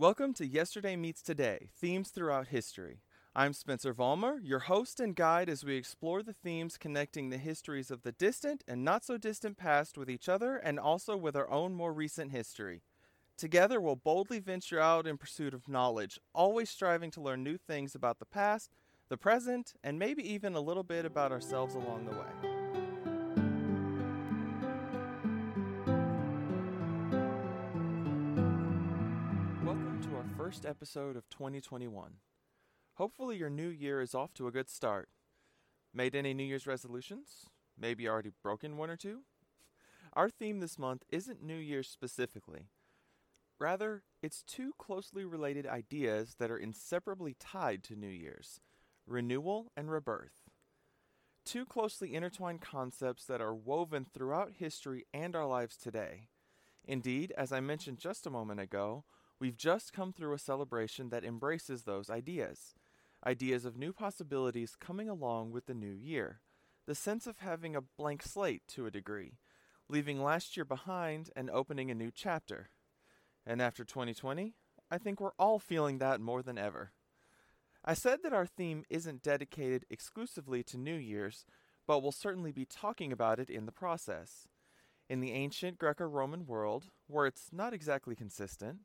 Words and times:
Welcome 0.00 0.32
to 0.34 0.46
Yesterday 0.46 0.94
Meets 0.94 1.22
Today 1.22 1.70
Themes 1.76 2.10
Throughout 2.10 2.46
History. 2.46 3.00
I'm 3.34 3.52
Spencer 3.52 3.92
Vollmer, 3.92 4.38
your 4.40 4.60
host 4.60 5.00
and 5.00 5.12
guide 5.12 5.48
as 5.48 5.64
we 5.64 5.74
explore 5.74 6.22
the 6.22 6.32
themes 6.32 6.76
connecting 6.78 7.30
the 7.30 7.36
histories 7.36 7.90
of 7.90 8.02
the 8.02 8.12
distant 8.12 8.62
and 8.68 8.84
not 8.84 9.04
so 9.04 9.18
distant 9.18 9.56
past 9.56 9.98
with 9.98 10.08
each 10.08 10.28
other 10.28 10.56
and 10.56 10.78
also 10.78 11.16
with 11.16 11.34
our 11.34 11.50
own 11.50 11.74
more 11.74 11.92
recent 11.92 12.30
history. 12.30 12.82
Together, 13.36 13.80
we'll 13.80 13.96
boldly 13.96 14.38
venture 14.38 14.78
out 14.78 15.04
in 15.04 15.18
pursuit 15.18 15.52
of 15.52 15.66
knowledge, 15.66 16.20
always 16.32 16.70
striving 16.70 17.10
to 17.10 17.20
learn 17.20 17.42
new 17.42 17.56
things 17.56 17.96
about 17.96 18.20
the 18.20 18.24
past, 18.24 18.70
the 19.08 19.16
present, 19.16 19.74
and 19.82 19.98
maybe 19.98 20.22
even 20.22 20.54
a 20.54 20.60
little 20.60 20.84
bit 20.84 21.06
about 21.06 21.32
ourselves 21.32 21.74
along 21.74 22.04
the 22.04 22.12
way. 22.12 22.57
First 30.48 30.64
episode 30.64 31.14
of 31.14 31.28
2021. 31.28 32.14
Hopefully, 32.94 33.36
your 33.36 33.50
new 33.50 33.68
year 33.68 34.00
is 34.00 34.14
off 34.14 34.32
to 34.32 34.46
a 34.46 34.50
good 34.50 34.70
start. 34.70 35.10
Made 35.92 36.14
any 36.14 36.32
New 36.32 36.42
Year's 36.42 36.66
resolutions? 36.66 37.50
Maybe 37.78 38.08
already 38.08 38.30
broken 38.42 38.78
one 38.78 38.88
or 38.88 38.96
two? 38.96 39.24
Our 40.14 40.30
theme 40.30 40.60
this 40.60 40.78
month 40.78 41.02
isn't 41.10 41.42
New 41.42 41.58
Year's 41.58 41.86
specifically. 41.86 42.70
Rather, 43.58 44.04
it's 44.22 44.42
two 44.42 44.72
closely 44.78 45.22
related 45.22 45.66
ideas 45.66 46.36
that 46.38 46.50
are 46.50 46.56
inseparably 46.56 47.36
tied 47.38 47.84
to 47.84 47.94
New 47.94 48.08
Year's 48.08 48.58
renewal 49.06 49.70
and 49.76 49.90
rebirth. 49.90 50.48
Two 51.44 51.66
closely 51.66 52.14
intertwined 52.14 52.62
concepts 52.62 53.26
that 53.26 53.42
are 53.42 53.54
woven 53.54 54.06
throughout 54.06 54.52
history 54.56 55.04
and 55.12 55.36
our 55.36 55.46
lives 55.46 55.76
today. 55.76 56.28
Indeed, 56.86 57.34
as 57.36 57.52
I 57.52 57.60
mentioned 57.60 57.98
just 57.98 58.26
a 58.26 58.30
moment 58.30 58.60
ago, 58.60 59.04
we've 59.40 59.56
just 59.56 59.92
come 59.92 60.12
through 60.12 60.34
a 60.34 60.38
celebration 60.38 61.10
that 61.10 61.24
embraces 61.24 61.82
those 61.82 62.10
ideas. 62.10 62.74
Ideas 63.26 63.64
of 63.64 63.76
new 63.76 63.92
possibilities 63.92 64.76
coming 64.78 65.08
along 65.08 65.50
with 65.50 65.66
the 65.66 65.74
new 65.74 65.92
year. 65.92 66.40
The 66.86 66.94
sense 66.94 67.26
of 67.26 67.38
having 67.38 67.76
a 67.76 67.82
blank 67.82 68.22
slate 68.22 68.62
to 68.68 68.86
a 68.86 68.90
degree, 68.90 69.38
leaving 69.88 70.22
last 70.22 70.56
year 70.56 70.64
behind 70.64 71.30
and 71.36 71.50
opening 71.50 71.90
a 71.90 71.94
new 71.94 72.10
chapter. 72.14 72.70
And 73.44 73.60
after 73.60 73.84
2020, 73.84 74.54
I 74.90 74.98
think 74.98 75.20
we're 75.20 75.32
all 75.38 75.58
feeling 75.58 75.98
that 75.98 76.20
more 76.20 76.42
than 76.42 76.56
ever. 76.56 76.92
I 77.84 77.94
said 77.94 78.20
that 78.22 78.32
our 78.32 78.46
theme 78.46 78.84
isn't 78.90 79.22
dedicated 79.22 79.84
exclusively 79.90 80.62
to 80.64 80.78
New 80.78 80.94
Year's, 80.94 81.44
but 81.86 82.02
we'll 82.02 82.12
certainly 82.12 82.52
be 82.52 82.64
talking 82.64 83.12
about 83.12 83.38
it 83.38 83.50
in 83.50 83.66
the 83.66 83.72
process. 83.72 84.48
In 85.08 85.20
the 85.20 85.32
ancient 85.32 85.78
Greco 85.78 86.04
Roman 86.04 86.46
world, 86.46 86.86
where 87.06 87.26
it's 87.26 87.48
not 87.52 87.72
exactly 87.72 88.14
consistent, 88.14 88.80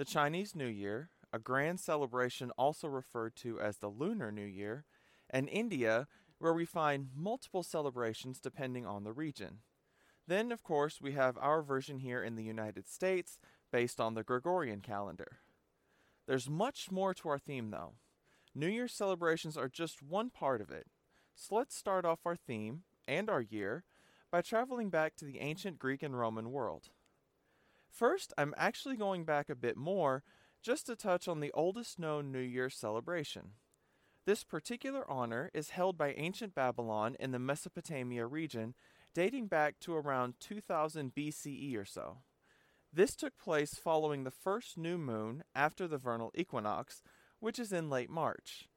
the 0.00 0.06
Chinese 0.06 0.56
New 0.56 0.66
Year, 0.66 1.10
a 1.30 1.38
grand 1.38 1.78
celebration 1.78 2.50
also 2.52 2.88
referred 2.88 3.36
to 3.36 3.60
as 3.60 3.76
the 3.76 3.90
Lunar 3.90 4.32
New 4.32 4.46
Year, 4.46 4.86
and 5.28 5.46
India, 5.50 6.06
where 6.38 6.54
we 6.54 6.64
find 6.64 7.10
multiple 7.14 7.62
celebrations 7.62 8.40
depending 8.40 8.86
on 8.86 9.04
the 9.04 9.12
region. 9.12 9.58
Then, 10.26 10.52
of 10.52 10.62
course, 10.62 11.02
we 11.02 11.12
have 11.12 11.36
our 11.36 11.60
version 11.60 11.98
here 11.98 12.22
in 12.22 12.34
the 12.34 12.42
United 12.42 12.88
States 12.88 13.38
based 13.70 14.00
on 14.00 14.14
the 14.14 14.22
Gregorian 14.22 14.80
calendar. 14.80 15.40
There's 16.26 16.48
much 16.48 16.90
more 16.90 17.12
to 17.12 17.28
our 17.28 17.38
theme, 17.38 17.70
though. 17.70 17.92
New 18.54 18.68
Year's 18.68 18.94
celebrations 18.94 19.58
are 19.58 19.68
just 19.68 20.02
one 20.02 20.30
part 20.30 20.62
of 20.62 20.70
it. 20.70 20.86
So 21.34 21.56
let's 21.56 21.76
start 21.76 22.06
off 22.06 22.20
our 22.24 22.36
theme 22.36 22.84
and 23.06 23.28
our 23.28 23.42
year 23.42 23.84
by 24.30 24.40
traveling 24.40 24.88
back 24.88 25.14
to 25.16 25.26
the 25.26 25.40
ancient 25.40 25.78
Greek 25.78 26.02
and 26.02 26.18
Roman 26.18 26.52
world. 26.52 26.88
First, 27.90 28.32
I'm 28.38 28.54
actually 28.56 28.96
going 28.96 29.24
back 29.24 29.50
a 29.50 29.54
bit 29.54 29.76
more 29.76 30.22
just 30.62 30.86
to 30.86 30.96
touch 30.96 31.26
on 31.28 31.40
the 31.40 31.52
oldest 31.52 31.98
known 31.98 32.30
New 32.30 32.38
Year's 32.40 32.76
celebration. 32.76 33.52
This 34.26 34.44
particular 34.44 35.10
honor 35.10 35.50
is 35.52 35.70
held 35.70 35.98
by 35.98 36.12
ancient 36.12 36.54
Babylon 36.54 37.16
in 37.18 37.32
the 37.32 37.38
Mesopotamia 37.38 38.26
region, 38.26 38.74
dating 39.14 39.46
back 39.46 39.80
to 39.80 39.94
around 39.94 40.34
2000 40.40 41.14
BCE 41.14 41.76
or 41.76 41.84
so. 41.84 42.18
This 42.92 43.16
took 43.16 43.38
place 43.38 43.74
following 43.74 44.24
the 44.24 44.30
first 44.30 44.76
new 44.76 44.98
moon 44.98 45.42
after 45.54 45.88
the 45.88 45.98
vernal 45.98 46.32
equinox, 46.34 47.02
which 47.38 47.58
is 47.58 47.72
in 47.72 47.90
late 47.90 48.10
March. 48.10 48.68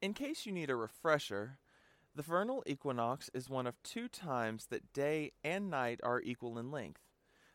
In 0.00 0.14
case 0.14 0.46
you 0.46 0.52
need 0.52 0.70
a 0.70 0.76
refresher, 0.76 1.58
the 2.14 2.22
vernal 2.22 2.62
equinox 2.66 3.30
is 3.32 3.48
one 3.48 3.66
of 3.66 3.82
two 3.82 4.08
times 4.08 4.66
that 4.66 4.92
day 4.92 5.32
and 5.42 5.70
night 5.70 6.00
are 6.02 6.20
equal 6.20 6.58
in 6.58 6.70
length. 6.70 7.01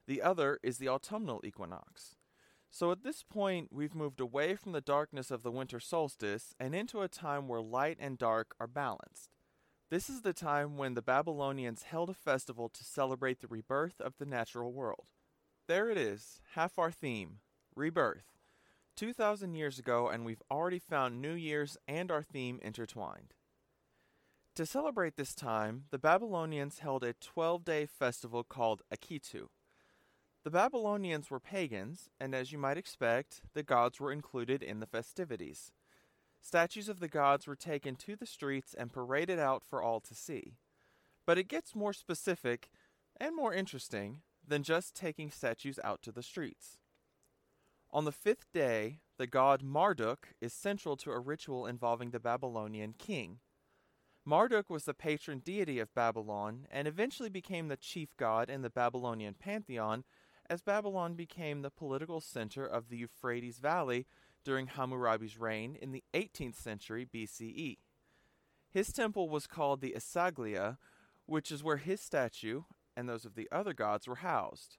The 0.07 0.21
other 0.21 0.59
is 0.63 0.77
the 0.77 0.89
autumnal 0.89 1.41
equinox. 1.43 2.15
So 2.69 2.91
at 2.91 3.03
this 3.03 3.23
point, 3.23 3.69
we've 3.71 3.95
moved 3.95 4.19
away 4.19 4.55
from 4.55 4.71
the 4.71 4.81
darkness 4.81 5.31
of 5.31 5.43
the 5.43 5.51
winter 5.51 5.79
solstice 5.79 6.55
and 6.59 6.73
into 6.73 7.01
a 7.01 7.07
time 7.07 7.47
where 7.47 7.61
light 7.61 7.97
and 7.99 8.17
dark 8.17 8.55
are 8.59 8.67
balanced. 8.67 9.29
This 9.89 10.09
is 10.09 10.21
the 10.21 10.33
time 10.33 10.77
when 10.77 10.93
the 10.93 11.01
Babylonians 11.01 11.83
held 11.83 12.09
a 12.09 12.13
festival 12.13 12.69
to 12.69 12.83
celebrate 12.83 13.39
the 13.39 13.47
rebirth 13.47 14.01
of 14.01 14.13
the 14.17 14.25
natural 14.25 14.73
world. 14.73 15.07
There 15.67 15.89
it 15.89 15.97
is, 15.97 16.41
half 16.53 16.77
our 16.77 16.91
theme 16.91 17.39
rebirth. 17.75 18.37
2,000 18.95 19.53
years 19.53 19.77
ago, 19.77 20.09
and 20.09 20.25
we've 20.25 20.41
already 20.49 20.79
found 20.79 21.21
New 21.21 21.33
Year's 21.33 21.77
and 21.87 22.11
our 22.11 22.23
theme 22.23 22.59
intertwined. 22.63 23.33
To 24.55 24.65
celebrate 24.65 25.17
this 25.17 25.35
time, 25.35 25.83
the 25.91 25.99
Babylonians 25.99 26.79
held 26.79 27.03
a 27.03 27.13
12 27.13 27.63
day 27.63 27.85
festival 27.85 28.43
called 28.43 28.81
Akitu. 28.93 29.49
The 30.47 30.51
Babylonians 30.51 31.29
were 31.29 31.41
pagans, 31.41 32.09
and 32.21 32.33
as 32.33 32.53
you 32.53 32.57
might 32.57 32.77
expect, 32.77 33.41
the 33.53 33.63
gods 33.63 33.99
were 33.99 34.13
included 34.13 34.63
in 34.63 34.79
the 34.79 34.85
festivities. 34.85 35.73
Statues 36.39 36.87
of 36.87 37.01
the 37.01 37.09
gods 37.09 37.47
were 37.47 37.55
taken 37.57 37.97
to 37.97 38.15
the 38.15 38.25
streets 38.25 38.73
and 38.73 38.93
paraded 38.93 39.39
out 39.39 39.61
for 39.61 39.81
all 39.81 39.99
to 39.99 40.15
see. 40.15 40.53
But 41.25 41.37
it 41.37 41.49
gets 41.49 41.75
more 41.75 41.91
specific 41.91 42.69
and 43.19 43.35
more 43.35 43.53
interesting 43.53 44.21
than 44.47 44.63
just 44.63 44.95
taking 44.95 45.31
statues 45.31 45.81
out 45.83 46.01
to 46.03 46.13
the 46.13 46.23
streets. 46.23 46.77
On 47.91 48.05
the 48.05 48.13
fifth 48.13 48.49
day, 48.53 49.01
the 49.17 49.27
god 49.27 49.61
Marduk 49.61 50.29
is 50.39 50.53
central 50.53 50.95
to 50.95 51.11
a 51.11 51.19
ritual 51.19 51.65
involving 51.65 52.11
the 52.11 52.21
Babylonian 52.21 52.93
king. 52.97 53.39
Marduk 54.23 54.69
was 54.69 54.85
the 54.85 54.93
patron 54.93 55.39
deity 55.39 55.79
of 55.79 55.93
Babylon 55.93 56.67
and 56.71 56.87
eventually 56.87 57.29
became 57.29 57.67
the 57.67 57.75
chief 57.75 58.15
god 58.15 58.49
in 58.49 58.61
the 58.61 58.69
Babylonian 58.69 59.33
pantheon 59.33 60.05
as 60.49 60.61
Babylon 60.61 61.15
became 61.15 61.61
the 61.61 61.69
political 61.69 62.21
center 62.21 62.65
of 62.65 62.89
the 62.89 62.97
Euphrates 62.97 63.59
Valley 63.59 64.05
during 64.43 64.67
Hammurabi's 64.67 65.37
reign 65.37 65.77
in 65.81 65.91
the 65.91 66.03
18th 66.13 66.55
century 66.55 67.05
BCE. 67.05 67.77
His 68.69 68.93
temple 68.93 69.29
was 69.29 69.47
called 69.47 69.81
the 69.81 69.95
Esagila, 69.97 70.77
which 71.25 71.51
is 71.51 71.63
where 71.63 71.77
his 71.77 71.99
statue, 71.99 72.63
and 72.95 73.07
those 73.07 73.25
of 73.25 73.35
the 73.35 73.49
other 73.51 73.73
gods 73.73 74.07
were 74.07 74.15
housed. 74.15 74.77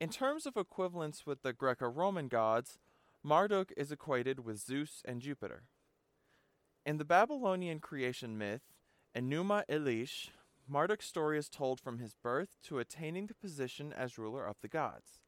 In 0.00 0.08
terms 0.08 0.46
of 0.46 0.56
equivalence 0.56 1.26
with 1.26 1.42
the 1.42 1.52
Greco 1.52 1.86
Roman 1.88 2.28
gods, 2.28 2.78
Marduk 3.22 3.72
is 3.76 3.92
equated 3.92 4.44
with 4.44 4.60
Zeus 4.60 5.02
and 5.04 5.20
Jupiter. 5.20 5.64
In 6.84 6.98
the 6.98 7.04
Babylonian 7.04 7.80
creation 7.80 8.36
myth, 8.36 8.74
Enuma 9.16 9.62
Elish, 9.70 10.28
Marduk's 10.66 11.06
story 11.06 11.38
is 11.38 11.48
told 11.48 11.80
from 11.80 11.98
his 11.98 12.14
birth 12.14 12.56
to 12.64 12.78
attaining 12.78 13.26
the 13.26 13.34
position 13.34 13.92
as 13.92 14.18
ruler 14.18 14.46
of 14.46 14.56
the 14.60 14.68
gods. 14.68 15.20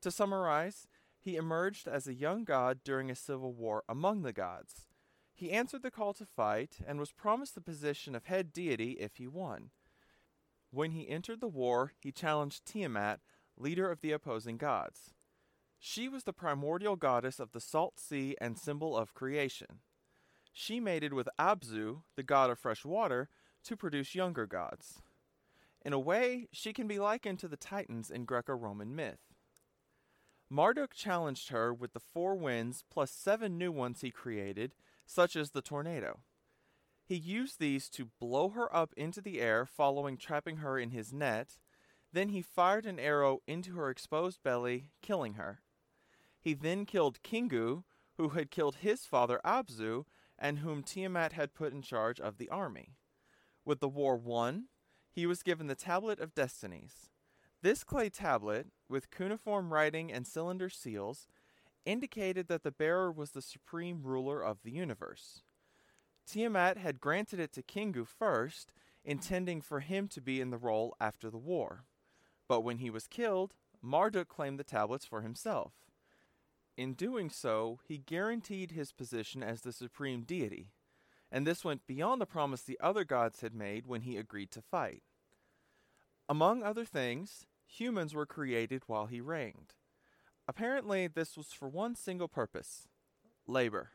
To 0.00 0.10
summarize, 0.10 0.86
he 1.18 1.36
emerged 1.36 1.88
as 1.88 2.06
a 2.06 2.14
young 2.14 2.44
god 2.44 2.80
during 2.84 3.10
a 3.10 3.14
civil 3.14 3.52
war 3.52 3.84
among 3.88 4.22
the 4.22 4.32
gods. 4.32 4.86
He 5.32 5.52
answered 5.52 5.82
the 5.82 5.90
call 5.90 6.12
to 6.14 6.26
fight 6.26 6.78
and 6.86 6.98
was 6.98 7.12
promised 7.12 7.54
the 7.54 7.60
position 7.60 8.14
of 8.14 8.26
head 8.26 8.52
deity 8.52 8.92
if 8.92 9.16
he 9.16 9.26
won. 9.26 9.70
When 10.70 10.90
he 10.90 11.08
entered 11.08 11.40
the 11.40 11.48
war, 11.48 11.92
he 11.98 12.12
challenged 12.12 12.66
Tiamat, 12.66 13.20
leader 13.56 13.90
of 13.90 14.00
the 14.00 14.12
opposing 14.12 14.56
gods. 14.56 15.14
She 15.78 16.08
was 16.08 16.24
the 16.24 16.32
primordial 16.32 16.96
goddess 16.96 17.38
of 17.38 17.52
the 17.52 17.60
salt 17.60 17.98
sea 17.98 18.36
and 18.40 18.58
symbol 18.58 18.96
of 18.96 19.14
creation. 19.14 19.80
She 20.52 20.80
mated 20.80 21.12
with 21.12 21.28
Abzu, 21.38 22.02
the 22.16 22.22
god 22.22 22.50
of 22.50 22.58
fresh 22.58 22.84
water, 22.84 23.28
to 23.64 23.76
produce 23.76 24.14
younger 24.14 24.46
gods. 24.46 25.02
In 25.84 25.92
a 25.92 25.98
way, 25.98 26.48
she 26.52 26.72
can 26.72 26.86
be 26.86 26.98
likened 26.98 27.38
to 27.40 27.48
the 27.48 27.56
Titans 27.56 28.10
in 28.10 28.24
Greco 28.24 28.54
Roman 28.54 28.94
myth. 28.96 29.34
Marduk 30.50 30.94
challenged 30.94 31.50
her 31.50 31.74
with 31.74 31.92
the 31.92 32.00
four 32.00 32.34
winds 32.34 32.84
plus 32.90 33.10
seven 33.10 33.58
new 33.58 33.72
ones 33.72 34.00
he 34.00 34.10
created, 34.10 34.74
such 35.06 35.36
as 35.36 35.50
the 35.50 35.62
tornado. 35.62 36.20
He 37.04 37.16
used 37.16 37.58
these 37.58 37.90
to 37.90 38.10
blow 38.18 38.48
her 38.50 38.74
up 38.74 38.94
into 38.96 39.20
the 39.20 39.40
air 39.40 39.66
following 39.66 40.16
trapping 40.16 40.58
her 40.58 40.78
in 40.78 40.90
his 40.90 41.12
net. 41.12 41.58
Then 42.12 42.30
he 42.30 42.40
fired 42.40 42.86
an 42.86 42.98
arrow 42.98 43.42
into 43.46 43.74
her 43.74 43.90
exposed 43.90 44.42
belly, 44.42 44.90
killing 45.02 45.34
her. 45.34 45.60
He 46.40 46.54
then 46.54 46.86
killed 46.86 47.22
Kingu, 47.22 47.82
who 48.16 48.30
had 48.30 48.50
killed 48.50 48.76
his 48.76 49.04
father 49.04 49.40
Abzu, 49.44 50.04
and 50.38 50.60
whom 50.60 50.82
Tiamat 50.82 51.32
had 51.32 51.54
put 51.54 51.72
in 51.72 51.82
charge 51.82 52.20
of 52.20 52.38
the 52.38 52.48
army. 52.48 52.94
With 53.64 53.80
the 53.80 53.88
war 53.88 54.16
won, 54.16 54.66
he 55.10 55.26
was 55.26 55.42
given 55.42 55.66
the 55.66 55.74
Tablet 55.74 56.20
of 56.20 56.34
Destinies. 56.34 57.10
This 57.62 57.82
clay 57.82 58.10
tablet, 58.10 58.66
with 58.88 59.10
cuneiform 59.10 59.72
writing 59.72 60.12
and 60.12 60.26
cylinder 60.26 60.68
seals, 60.68 61.26
indicated 61.86 62.48
that 62.48 62.62
the 62.62 62.70
bearer 62.70 63.10
was 63.10 63.30
the 63.30 63.42
supreme 63.42 64.02
ruler 64.02 64.42
of 64.42 64.62
the 64.62 64.70
universe. 64.70 65.42
Tiamat 66.26 66.76
had 66.76 67.00
granted 67.00 67.40
it 67.40 67.52
to 67.52 67.62
Kingu 67.62 68.06
first, 68.06 68.72
intending 69.04 69.60
for 69.60 69.80
him 69.80 70.08
to 70.08 70.20
be 70.20 70.40
in 70.40 70.50
the 70.50 70.58
role 70.58 70.94
after 71.00 71.30
the 71.30 71.38
war. 71.38 71.84
But 72.48 72.62
when 72.62 72.78
he 72.78 72.90
was 72.90 73.06
killed, 73.06 73.54
Marduk 73.82 74.28
claimed 74.28 74.58
the 74.58 74.64
tablets 74.64 75.04
for 75.04 75.22
himself. 75.22 75.72
In 76.76 76.94
doing 76.94 77.30
so, 77.30 77.80
he 77.86 77.98
guaranteed 77.98 78.72
his 78.72 78.92
position 78.92 79.42
as 79.42 79.60
the 79.60 79.72
supreme 79.72 80.22
deity, 80.22 80.70
and 81.34 81.44
this 81.44 81.64
went 81.64 81.84
beyond 81.88 82.20
the 82.20 82.26
promise 82.26 82.62
the 82.62 82.78
other 82.80 83.02
gods 83.02 83.40
had 83.40 83.52
made 83.52 83.88
when 83.88 84.02
he 84.02 84.16
agreed 84.16 84.52
to 84.52 84.62
fight. 84.62 85.02
Among 86.28 86.62
other 86.62 86.84
things, 86.84 87.44
humans 87.66 88.14
were 88.14 88.24
created 88.24 88.84
while 88.86 89.06
he 89.06 89.20
reigned. 89.20 89.74
Apparently, 90.46 91.08
this 91.08 91.36
was 91.36 91.48
for 91.48 91.68
one 91.68 91.96
single 91.96 92.28
purpose 92.28 92.86
labor. 93.48 93.90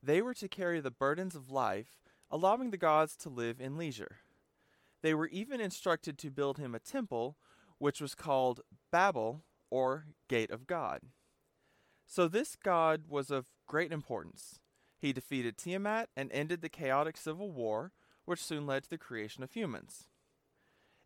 They 0.00 0.22
were 0.22 0.34
to 0.34 0.46
carry 0.46 0.78
the 0.78 0.92
burdens 0.92 1.34
of 1.34 1.50
life, 1.50 1.98
allowing 2.30 2.70
the 2.70 2.76
gods 2.76 3.16
to 3.16 3.28
live 3.28 3.60
in 3.60 3.76
leisure. 3.76 4.18
They 5.02 5.14
were 5.14 5.28
even 5.28 5.60
instructed 5.60 6.16
to 6.18 6.30
build 6.30 6.58
him 6.58 6.76
a 6.76 6.78
temple, 6.78 7.38
which 7.78 8.00
was 8.00 8.14
called 8.14 8.60
Babel, 8.92 9.42
or 9.68 10.06
Gate 10.28 10.52
of 10.52 10.68
God. 10.68 11.00
So, 12.06 12.28
this 12.28 12.54
god 12.54 13.02
was 13.08 13.32
of 13.32 13.46
great 13.66 13.90
importance. 13.90 14.60
He 15.02 15.12
defeated 15.12 15.58
Tiamat 15.58 16.10
and 16.16 16.30
ended 16.30 16.62
the 16.62 16.68
chaotic 16.68 17.16
civil 17.16 17.50
war, 17.50 17.90
which 18.24 18.42
soon 18.42 18.68
led 18.68 18.84
to 18.84 18.90
the 18.90 18.96
creation 18.96 19.42
of 19.42 19.50
humans. 19.50 20.06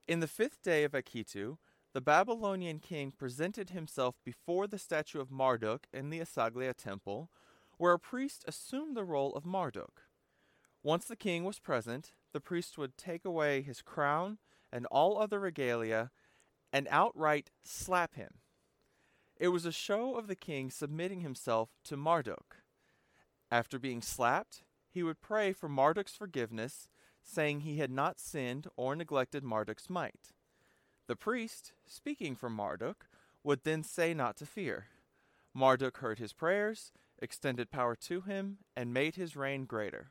In 0.07 0.21
the 0.21 0.29
fifth 0.29 0.63
day 0.63 0.85
of 0.85 0.93
Akitu, 0.93 1.57
the 1.95 2.03
Babylonian 2.03 2.79
king 2.79 3.11
presented 3.11 3.71
himself 3.71 4.17
before 4.23 4.67
the 4.67 4.79
statue 4.79 5.19
of 5.19 5.31
Marduk 5.31 5.87
in 5.95 6.11
the 6.11 6.21
Esagila 6.21 6.75
temple, 6.75 7.31
where 7.79 7.95
a 7.95 7.99
priest 7.99 8.45
assumed 8.47 8.95
the 8.95 9.03
role 9.03 9.33
of 9.33 9.47
Marduk. 9.47 10.03
Once 10.83 11.07
the 11.07 11.17
king 11.17 11.45
was 11.45 11.59
present, 11.59 12.13
the 12.35 12.41
priest 12.41 12.77
would 12.77 12.99
take 12.99 13.25
away 13.25 13.63
his 13.63 13.81
crown 13.81 14.37
and 14.71 14.85
all 14.87 15.19
other 15.19 15.41
regalia 15.41 16.11
and 16.71 16.87
outright 16.91 17.51
slap 17.65 18.15
him. 18.15 18.41
It 19.39 19.49
was 19.49 19.65
a 19.65 19.73
show 19.73 20.17
of 20.17 20.27
the 20.27 20.37
king 20.37 20.71
submitting 20.71 21.23
himself 21.23 21.71
to 21.85 21.97
Marduk. 21.97 22.59
After 23.57 23.79
being 23.79 24.03
slapped, 24.03 24.65
he 24.91 25.03
would 25.03 25.23
pray 25.23 25.55
for 25.55 25.67
Marduk's 25.67 26.15
forgiveness, 26.15 26.91
saying 27.23 27.61
he 27.61 27.79
had 27.79 27.91
not 27.91 28.21
sinned 28.21 28.69
or 28.77 28.95
neglected 28.95 29.43
Marduk's 29.43 29.89
might. 29.89 30.35
The 31.07 31.17
priest, 31.17 31.73
speaking 31.87 32.37
for 32.37 32.51
Marduk, 32.51 33.07
would 33.43 33.65
then 33.65 33.83
say 33.83 34.13
not 34.13 34.37
to 34.37 34.45
fear. 34.45 34.89
Marduk 35.55 35.97
heard 35.97 36.19
his 36.19 36.35
prayers, 36.35 36.93
extended 37.19 37.71
power 37.71 37.97
to 37.97 38.21
him, 38.21 38.59
and 38.77 38.93
made 38.93 39.17
his 39.17 39.37
reign 39.37 39.65
greater. 39.65 40.11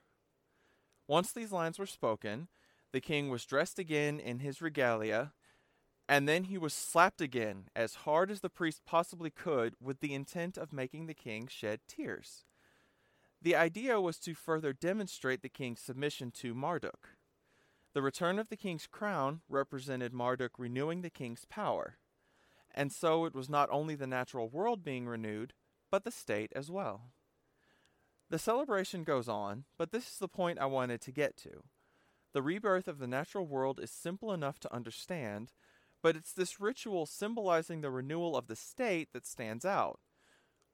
Once 1.08 1.32
these 1.32 1.52
lines 1.52 1.78
were 1.78 1.86
spoken, 1.86 2.48
the 2.94 3.00
king 3.00 3.30
was 3.30 3.46
dressed 3.46 3.78
again 3.78 4.20
in 4.20 4.40
his 4.40 4.60
regalia, 4.60 5.34
and 6.10 6.28
then 6.28 6.46
he 6.46 6.58
was 6.58 6.74
slapped 6.74 7.22
again 7.22 7.66
as 7.76 7.94
hard 7.94 8.32
as 8.32 8.40
the 8.40 8.50
priest 8.50 8.82
possibly 8.88 9.30
could 9.30 9.76
with 9.80 10.00
the 10.00 10.16
intent 10.16 10.58
of 10.58 10.74
making 10.74 11.06
the 11.06 11.14
king 11.14 11.46
shed 11.46 11.82
tears. 11.88 12.44
The 13.46 13.56
idea 13.56 14.02
was 14.02 14.18
to 14.22 14.34
further 14.34 14.74
demonstrate 14.74 15.44
the 15.44 15.50
king's 15.50 15.80
submission 15.80 16.32
to 16.32 16.56
Marduk. 16.56 17.10
The 17.94 18.02
return 18.02 18.40
of 18.40 18.50
the 18.50 18.58
king's 18.58 18.88
crown 18.88 19.42
represented 19.48 20.14
Marduk 20.14 20.58
renewing 20.58 21.04
the 21.04 21.12
king's 21.12 21.46
power. 21.46 22.00
And 22.74 22.92
so 22.92 23.24
it 23.26 23.36
was 23.36 23.48
not 23.48 23.70
only 23.72 23.94
the 23.94 24.08
natural 24.08 24.50
world 24.50 24.84
being 24.84 25.06
renewed, 25.06 25.54
but 25.92 26.06
the 26.06 26.10
state 26.10 26.52
as 26.56 26.72
well. 26.72 27.12
The 28.32 28.40
celebration 28.40 29.04
goes 29.04 29.30
on, 29.30 29.66
but 29.78 29.92
this 29.92 30.14
is 30.14 30.18
the 30.18 30.28
point 30.28 30.58
I 30.58 30.66
wanted 30.66 31.00
to 31.02 31.12
get 31.12 31.38
to. 31.44 31.66
The 32.34 32.42
rebirth 32.42 32.88
of 32.88 32.98
the 32.98 33.06
natural 33.06 33.46
world 33.46 33.80
is 33.80 33.92
simple 33.92 34.34
enough 34.34 34.60
to 34.62 34.74
understand, 34.74 35.52
but 36.02 36.16
it's 36.16 36.34
this 36.34 36.60
ritual 36.60 37.06
symbolizing 37.06 37.82
the 37.82 37.92
renewal 37.92 38.36
of 38.36 38.48
the 38.48 38.56
state 38.56 39.10
that 39.14 39.28
stands 39.28 39.66
out. 39.66 40.00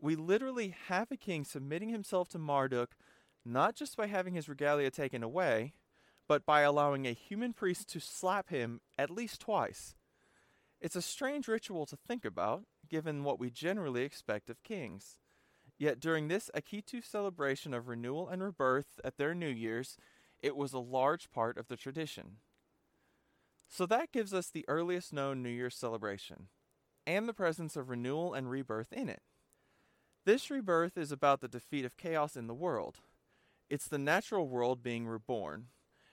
We 0.01 0.15
literally 0.15 0.75
have 0.87 1.11
a 1.11 1.17
king 1.17 1.45
submitting 1.45 1.89
himself 1.89 2.27
to 2.29 2.39
Marduk 2.39 2.95
not 3.45 3.75
just 3.75 3.95
by 3.97 4.07
having 4.07 4.33
his 4.33 4.49
regalia 4.49 4.91
taken 4.91 5.23
away, 5.23 5.73
but 6.27 6.45
by 6.45 6.61
allowing 6.61 7.05
a 7.05 7.13
human 7.13 7.53
priest 7.53 7.87
to 7.89 7.99
slap 7.99 8.49
him 8.49 8.81
at 8.97 9.09
least 9.09 9.41
twice. 9.41 9.95
It's 10.79 10.95
a 10.95 11.01
strange 11.01 11.47
ritual 11.47 11.85
to 11.87 11.95
think 11.95 12.25
about, 12.25 12.63
given 12.89 13.23
what 13.23 13.39
we 13.39 13.49
generally 13.49 14.03
expect 14.03 14.49
of 14.49 14.63
kings. 14.63 15.17
Yet 15.77 15.99
during 15.99 16.27
this 16.27 16.49
Akitu 16.55 17.03
celebration 17.03 17.73
of 17.73 17.87
renewal 17.87 18.29
and 18.29 18.43
rebirth 18.43 18.99
at 19.03 19.17
their 19.17 19.33
New 19.33 19.49
Year's, 19.49 19.97
it 20.39 20.55
was 20.55 20.73
a 20.73 20.79
large 20.79 21.31
part 21.31 21.57
of 21.57 21.67
the 21.67 21.77
tradition. 21.77 22.37
So 23.67 23.85
that 23.85 24.11
gives 24.11 24.33
us 24.33 24.49
the 24.49 24.65
earliest 24.67 25.13
known 25.13 25.41
New 25.41 25.49
Year's 25.49 25.75
celebration, 25.75 26.47
and 27.07 27.27
the 27.27 27.33
presence 27.33 27.75
of 27.75 27.89
renewal 27.89 28.33
and 28.33 28.49
rebirth 28.49 28.91
in 28.91 29.09
it. 29.09 29.21
This 30.23 30.51
rebirth 30.51 30.99
is 30.99 31.11
about 31.11 31.41
the 31.41 31.47
defeat 31.47 31.83
of 31.83 31.97
chaos 31.97 32.35
in 32.35 32.45
the 32.45 32.53
world. 32.53 32.99
It's 33.71 33.87
the 33.87 33.97
natural 33.97 34.47
world 34.47 34.83
being 34.83 35.07
reborn, 35.07 35.67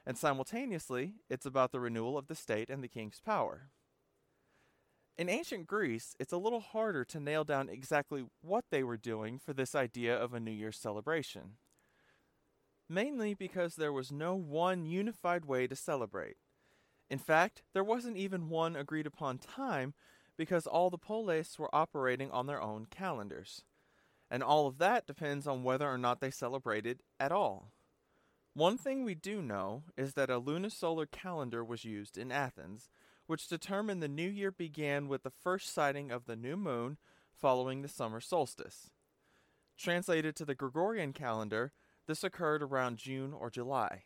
and 0.07 0.17
simultaneously, 0.17 1.17
it's 1.29 1.45
about 1.45 1.73
the 1.73 1.81
renewal 1.81 2.17
of 2.17 2.27
the 2.27 2.35
state 2.35 2.71
and 2.71 2.83
the 2.83 2.89
king's 2.89 3.21
power. 3.21 3.69
In 5.19 5.29
ancient 5.29 5.67
Greece, 5.67 6.15
it's 6.19 6.33
a 6.33 6.39
little 6.39 6.61
harder 6.61 7.05
to 7.05 7.21
nail 7.21 7.45
down 7.45 7.69
exactly 7.69 8.25
what 8.41 8.65
they 8.71 8.83
were 8.83 8.97
doing 8.97 9.39
for 9.39 9.53
this 9.53 9.75
idea 9.75 10.17
of 10.17 10.33
a 10.33 10.41
New 10.41 10.53
Year's 10.53 10.79
celebration. 10.79 11.57
Mainly 12.89 13.35
because 13.35 13.75
there 13.75 13.93
was 13.93 14.11
no 14.11 14.35
one 14.35 14.87
unified 14.87 15.45
way 15.45 15.67
to 15.67 15.77
celebrate. 15.77 16.37
In 17.11 17.19
fact, 17.19 17.63
there 17.75 17.85
wasn't 17.85 18.17
even 18.17 18.49
one 18.49 18.75
agreed 18.75 19.07
upon 19.07 19.37
time 19.37 19.93
because 20.39 20.67
all 20.67 20.89
the 20.89 20.97
polis 20.97 21.59
were 21.59 21.75
operating 21.75 22.31
on 22.31 22.47
their 22.47 22.63
own 22.63 22.87
calendars. 22.89 23.65
And 24.31 24.43
all 24.43 24.67
of 24.67 24.79
that 24.79 25.07
depends 25.07 25.47
on 25.47 25.63
whether 25.63 25.89
or 25.89 25.99
not 25.99 26.21
they 26.21 26.31
celebrated 26.31 27.03
at 27.19 27.33
all. 27.33 27.73
One 28.55 28.77
thing 28.77 29.05
we 29.05 29.15
do 29.15 29.41
know 29.41 29.85
is 29.97 30.15
that 30.15 30.31
a 30.31 30.41
lunisolar 30.41 31.11
calendar 31.11 31.65
was 31.65 31.85
used 31.85 32.19
in 32.19 32.33
Athens, 32.33 32.91
which 33.27 33.49
determined 33.49 34.03
the 34.03 34.09
new 34.09 34.29
year 34.29 34.51
began 34.51 35.07
with 35.07 35.23
the 35.23 35.31
first 35.31 35.73
sighting 35.73 36.11
of 36.11 36.27
the 36.27 36.37
new 36.37 36.57
moon 36.57 36.97
following 37.33 37.83
the 37.83 37.89
summer 37.89 38.21
solstice. 38.21 38.91
Translated 39.77 40.35
to 40.37 40.45
the 40.45 40.57
Gregorian 40.57 41.13
calendar, 41.13 41.73
this 42.07 42.25
occurred 42.25 42.63
around 42.63 42.97
June 42.97 43.33
or 43.33 43.49
July. 43.49 44.05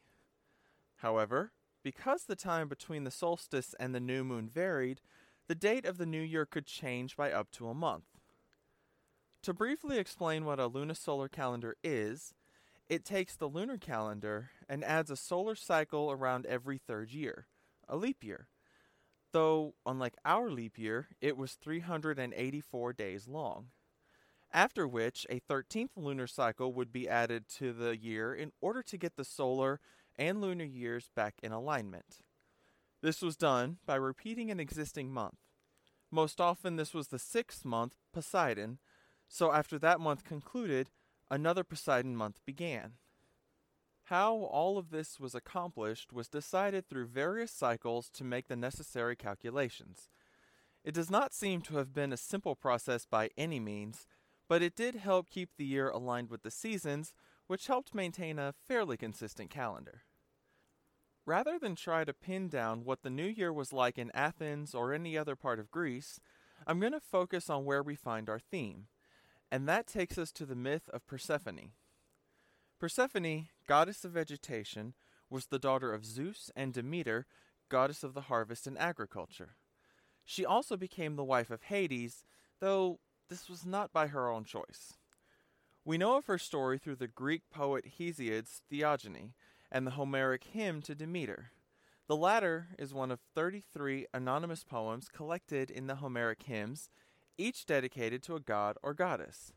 However, 0.97 1.53
because 1.83 2.25
the 2.25 2.37
time 2.37 2.69
between 2.69 3.05
the 3.05 3.11
solstice 3.11 3.75
and 3.81 3.95
the 3.95 4.01
new 4.01 4.23
moon 4.23 4.49
varied, 4.49 5.01
the 5.49 5.55
date 5.55 5.87
of 5.87 5.99
the 5.99 6.07
new 6.07 6.21
year 6.21 6.45
could 6.45 6.67
change 6.67 7.17
by 7.17 7.33
up 7.33 7.51
to 7.53 7.69
a 7.69 7.75
month. 7.75 8.12
To 9.43 9.53
briefly 9.53 9.99
explain 9.99 10.45
what 10.45 10.61
a 10.61 10.71
lunisolar 10.71 11.31
calendar 11.31 11.77
is, 11.83 12.33
it 12.89 13.05
takes 13.05 13.35
the 13.35 13.49
lunar 13.49 13.77
calendar 13.77 14.51
and 14.69 14.85
adds 14.85 15.11
a 15.11 15.17
solar 15.17 15.57
cycle 15.57 16.13
around 16.13 16.47
every 16.47 16.79
third 16.79 17.11
year, 17.11 17.47
a 17.89 17.97
leap 17.97 18.23
year. 18.23 18.47
Though, 19.33 19.75
unlike 19.85 20.15
our 20.25 20.49
leap 20.49 20.79
year, 20.79 21.09
it 21.21 21.37
was 21.37 21.55
384 21.55 22.93
days 22.93 23.27
long. 23.27 23.69
After 24.53 24.87
which, 24.87 25.27
a 25.29 25.41
13th 25.41 25.97
lunar 25.97 26.29
cycle 26.29 26.73
would 26.75 26.93
be 26.93 27.09
added 27.09 27.49
to 27.57 27.73
the 27.73 27.97
year 27.97 28.33
in 28.33 28.53
order 28.61 28.83
to 28.83 28.99
get 28.99 29.17
the 29.17 29.25
solar 29.25 29.81
and 30.17 30.41
lunar 30.41 30.67
years 30.67 31.11
back 31.17 31.35
in 31.43 31.51
alignment. 31.51 32.19
This 33.01 33.21
was 33.21 33.37
done 33.37 33.79
by 33.87 33.97
repeating 33.97 34.53
an 34.53 34.61
existing 34.61 35.11
month. 35.11 35.39
Most 36.13 36.41
often, 36.41 36.77
this 36.77 36.95
was 36.95 37.09
the 37.09 37.19
sixth 37.19 37.65
month, 37.65 37.95
Poseidon, 38.13 38.79
so 39.33 39.51
after 39.51 39.79
that 39.79 39.99
month 39.99 40.25
concluded, 40.25 40.91
another 41.31 41.65
Poseidon 41.65 42.15
month 42.15 42.39
began. 42.45 42.93
How 44.05 44.35
all 44.35 44.77
of 44.77 44.91
this 44.91 45.19
was 45.19 45.35
accomplished 45.35 46.13
was 46.13 46.29
decided 46.29 46.87
through 46.87 47.07
various 47.07 47.51
cycles 47.51 48.11
to 48.11 48.25
make 48.25 48.49
the 48.49 48.57
necessary 48.57 49.17
calculations. 49.17 50.11
It 50.85 50.93
does 50.93 51.11
not 51.11 51.33
seem 51.33 51.63
to 51.63 51.79
have 51.79 51.95
been 51.95 52.13
a 52.13 52.19
simple 52.19 52.55
process 52.55 53.07
by 53.07 53.31
any 53.39 53.59
means, 53.59 54.07
but 54.49 54.61
it 54.61 54.77
did 54.77 54.97
help 54.97 55.31
keep 55.31 55.57
the 55.57 55.65
year 55.65 55.89
aligned 55.89 56.29
with 56.29 56.43
the 56.43 56.51
seasons, 56.51 57.15
which 57.47 57.69
helped 57.69 57.95
maintain 57.95 58.39
a 58.39 58.53
fairly 58.69 58.99
consistent 58.99 59.49
calendar. 59.49 60.03
Rather 61.25 61.59
than 61.59 61.75
try 61.75 62.05
to 62.05 62.13
pin 62.13 62.49
down 62.49 62.85
what 62.85 63.03
the 63.03 63.09
new 63.09 63.29
year 63.29 63.51
was 63.51 63.73
like 63.73 63.97
in 63.97 64.11
Athens 64.13 64.75
or 64.75 64.93
any 64.93 65.17
other 65.17 65.37
part 65.37 65.59
of 65.59 65.71
Greece, 65.71 66.21
I'm 66.67 66.81
going 66.81 66.93
to 66.93 67.01
focus 67.01 67.49
on 67.49 67.65
where 67.65 67.83
we 67.83 67.95
find 67.95 68.29
our 68.29 68.39
theme 68.39 68.89
and 69.53 69.69
that 69.69 69.87
takes 69.87 70.17
us 70.17 70.33
to 70.33 70.47
the 70.47 70.57
myth 70.57 70.89
of 70.95 71.07
Persephone. 71.07 71.73
Persephone, 72.81 73.49
goddess 73.69 74.03
of 74.03 74.13
vegetation, 74.13 74.95
was 75.29 75.47
the 75.47 75.59
daughter 75.59 75.93
of 75.93 76.07
Zeus 76.07 76.51
and 76.57 76.73
Demeter, 76.73 77.27
goddess 77.69 78.03
of 78.03 78.15
the 78.15 78.23
harvest 78.23 78.67
and 78.67 78.79
agriculture. 78.79 79.57
She 80.25 80.47
also 80.47 80.79
became 80.79 81.17
the 81.17 81.23
wife 81.23 81.51
of 81.51 81.65
Hades, 81.65 82.25
though 82.61 82.99
this 83.29 83.51
was 83.51 83.67
not 83.67 83.93
by 83.93 84.07
her 84.07 84.31
own 84.31 84.45
choice. 84.45 84.95
We 85.85 85.99
know 85.99 86.17
of 86.17 86.27
her 86.27 86.39
story 86.39 86.79
through 86.79 86.97
the 86.97 87.07
Greek 87.07 87.43
poet 87.51 87.85
Hesiod's 87.99 88.63
Theogony 88.71 89.35
and 89.71 89.87
the 89.87 89.93
Homeric 89.93 90.45
hymn 90.45 90.81
to 90.83 90.95
Demeter. 90.95 91.51
The 92.09 92.17
latter 92.17 92.69
is 92.79 92.95
one 92.95 93.11
of 93.11 93.21
33 93.35 94.07
anonymous 94.15 94.65
poems 94.65 95.09
collected 95.09 95.71
in 95.71 95.89
the 95.89 95.97
Homeric 95.97 96.45
hymns, 96.45 96.89
each 97.39 97.67
dedicated 97.67 98.23
to 98.25 98.37
a 98.37 98.41
god 98.41 98.77
or 98.83 98.95
goddess. 98.95 99.53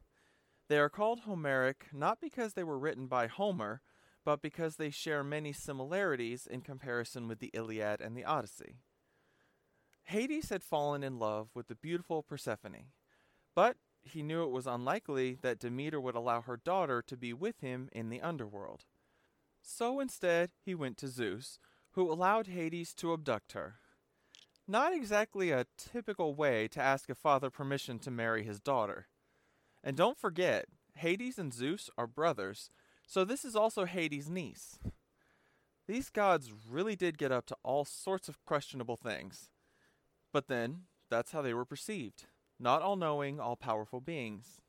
They 0.68 0.80
are 0.80 0.90
called 0.90 1.22
Homeric 1.22 1.88
not 1.94 2.20
because 2.20 2.54
they 2.54 2.64
were 2.64 2.80
written 2.80 3.08
by 3.08 3.28
Homer, 3.28 3.82
but 4.24 4.42
because 4.42 4.76
they 4.76 4.90
share 4.90 5.24
many 5.24 5.54
similarities 5.54 6.48
in 6.48 6.62
comparison 6.62 7.28
with 7.28 7.40
the 7.40 7.52
Iliad 7.54 8.02
and 8.02 8.18
the 8.18 8.26
Odyssey. 8.26 8.78
Hades 10.06 10.50
had 10.50 10.64
fallen 10.64 11.04
in 11.04 11.20
love 11.20 11.50
with 11.54 11.68
the 11.68 11.76
beautiful 11.76 12.24
Persephone, 12.24 12.92
but 13.56 13.78
he 14.04 14.22
knew 14.22 14.44
it 14.44 14.52
was 14.52 14.68
unlikely 14.68 15.38
that 15.42 15.60
Demeter 15.60 16.00
would 16.00 16.16
allow 16.16 16.42
her 16.42 16.58
daughter 16.58 17.02
to 17.02 17.18
be 17.18 17.34
with 17.34 17.60
him 17.62 17.90
in 17.92 18.10
the 18.10 18.22
underworld. 18.22 18.86
So 19.62 20.00
instead, 20.00 20.52
he 20.64 20.76
went 20.76 20.98
to 20.98 21.08
Zeus, 21.08 21.60
who 21.92 22.12
allowed 22.12 22.48
Hades 22.48 22.94
to 22.96 23.14
abduct 23.14 23.54
her. 23.54 23.76
Not 24.68 24.94
exactly 24.94 25.52
a 25.52 25.68
typical 25.78 26.34
way 26.34 26.68
to 26.70 26.82
ask 26.82 27.10
a 27.10 27.16
father 27.16 27.50
permission 27.50 28.00
to 28.00 28.12
marry 28.12 28.44
his 28.44 28.60
daughter. 28.60 29.08
And 29.84 29.96
don't 29.96 30.18
forget, 30.18 30.66
Hades 30.96 31.38
and 31.38 31.54
Zeus 31.54 31.90
are 31.98 32.08
brothers, 32.08 32.72
so 33.06 33.24
this 33.24 33.46
is 33.46 33.56
also 33.56 33.86
Hades' 33.86 34.30
niece. 34.30 34.80
These 35.88 36.10
gods 36.10 36.52
really 36.68 36.96
did 36.96 37.20
get 37.20 37.32
up 37.32 37.46
to 37.48 37.58
all 37.62 37.86
sorts 37.86 38.28
of 38.28 38.44
questionable 38.44 38.98
things. 38.98 39.50
But 40.34 40.48
then, 40.48 40.84
that's 41.12 41.32
how 41.32 41.42
they 41.42 41.54
were 41.54 41.66
perceived 41.66 42.26
not 42.60 42.82
all 42.82 42.96
knowing, 42.96 43.40
all 43.40 43.56
powerful 43.56 44.00
beings. 44.00 44.62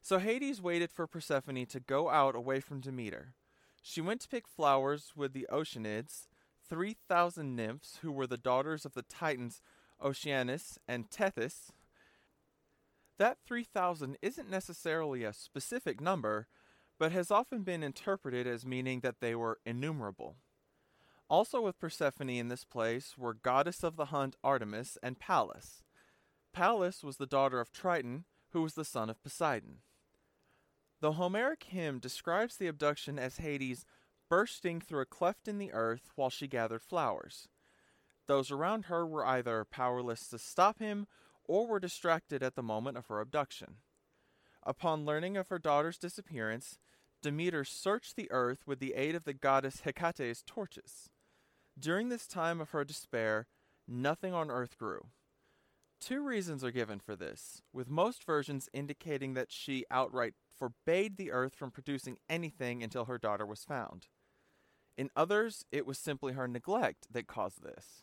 So 0.00 0.18
Hades 0.18 0.60
waited 0.60 0.90
for 0.90 1.06
Persephone 1.06 1.66
to 1.66 1.80
go 1.80 2.08
out 2.08 2.34
away 2.34 2.60
from 2.60 2.80
Demeter. 2.80 3.34
She 3.82 4.00
went 4.00 4.20
to 4.22 4.28
pick 4.28 4.48
flowers 4.48 5.12
with 5.14 5.32
the 5.32 5.46
Oceanids, 5.52 6.28
3,000 6.68 7.54
nymphs 7.54 7.98
who 8.02 8.12
were 8.12 8.26
the 8.26 8.36
daughters 8.36 8.84
of 8.84 8.94
the 8.94 9.02
Titans 9.02 9.60
Oceanus 10.02 10.78
and 10.88 11.10
Tethys. 11.10 11.70
That 13.18 13.38
3,000 13.46 14.16
isn't 14.22 14.50
necessarily 14.50 15.24
a 15.24 15.32
specific 15.32 16.00
number, 16.00 16.46
but 16.98 17.12
has 17.12 17.30
often 17.30 17.62
been 17.62 17.82
interpreted 17.82 18.46
as 18.46 18.66
meaning 18.66 19.00
that 19.00 19.20
they 19.20 19.34
were 19.34 19.58
innumerable. 19.64 20.36
Also 21.28 21.60
with 21.60 21.78
Persephone 21.78 22.30
in 22.30 22.48
this 22.48 22.64
place 22.64 23.16
were 23.16 23.34
goddess 23.34 23.82
of 23.82 23.96
the 23.96 24.06
hunt 24.06 24.36
Artemis 24.44 24.98
and 25.02 25.18
Pallas. 25.18 25.82
Pallas 26.52 27.02
was 27.02 27.16
the 27.16 27.26
daughter 27.26 27.60
of 27.60 27.72
Triton, 27.72 28.24
who 28.50 28.62
was 28.62 28.74
the 28.74 28.84
son 28.84 29.08
of 29.08 29.22
Poseidon. 29.22 29.78
The 31.00 31.12
Homeric 31.12 31.64
hymn 31.64 31.98
describes 31.98 32.56
the 32.56 32.68
abduction 32.68 33.18
as 33.18 33.38
Hades 33.38 33.84
bursting 34.32 34.80
through 34.80 35.02
a 35.02 35.04
cleft 35.04 35.46
in 35.46 35.58
the 35.58 35.70
earth 35.74 36.08
while 36.14 36.30
she 36.30 36.48
gathered 36.48 36.80
flowers. 36.80 37.48
Those 38.26 38.50
around 38.50 38.86
her 38.86 39.06
were 39.06 39.26
either 39.26 39.66
powerless 39.70 40.26
to 40.28 40.38
stop 40.38 40.78
him 40.78 41.06
or 41.44 41.66
were 41.66 41.78
distracted 41.78 42.42
at 42.42 42.54
the 42.54 42.62
moment 42.62 42.96
of 42.96 43.08
her 43.08 43.20
abduction. 43.20 43.74
Upon 44.62 45.04
learning 45.04 45.36
of 45.36 45.48
her 45.48 45.58
daughter's 45.58 45.98
disappearance, 45.98 46.78
Demeter 47.20 47.62
searched 47.62 48.16
the 48.16 48.30
earth 48.30 48.66
with 48.66 48.78
the 48.78 48.94
aid 48.94 49.14
of 49.14 49.24
the 49.24 49.34
goddess 49.34 49.82
Hecate's 49.82 50.42
torches. 50.46 51.10
During 51.78 52.08
this 52.08 52.26
time 52.26 52.58
of 52.58 52.70
her 52.70 52.86
despair, 52.86 53.48
nothing 53.86 54.32
on 54.32 54.50
earth 54.50 54.78
grew. 54.78 55.08
Two 56.00 56.24
reasons 56.24 56.64
are 56.64 56.70
given 56.70 57.00
for 57.00 57.16
this, 57.16 57.60
with 57.70 57.90
most 57.90 58.24
versions 58.24 58.70
indicating 58.72 59.34
that 59.34 59.52
she 59.52 59.84
outright 59.90 60.32
forbade 60.50 61.18
the 61.18 61.30
earth 61.30 61.54
from 61.54 61.70
producing 61.70 62.16
anything 62.30 62.82
until 62.82 63.04
her 63.04 63.18
daughter 63.18 63.44
was 63.44 63.62
found. 63.62 64.06
In 64.96 65.10
others, 65.16 65.64
it 65.72 65.86
was 65.86 65.98
simply 65.98 66.34
her 66.34 66.46
neglect 66.46 67.06
that 67.10 67.26
caused 67.26 67.62
this. 67.62 68.02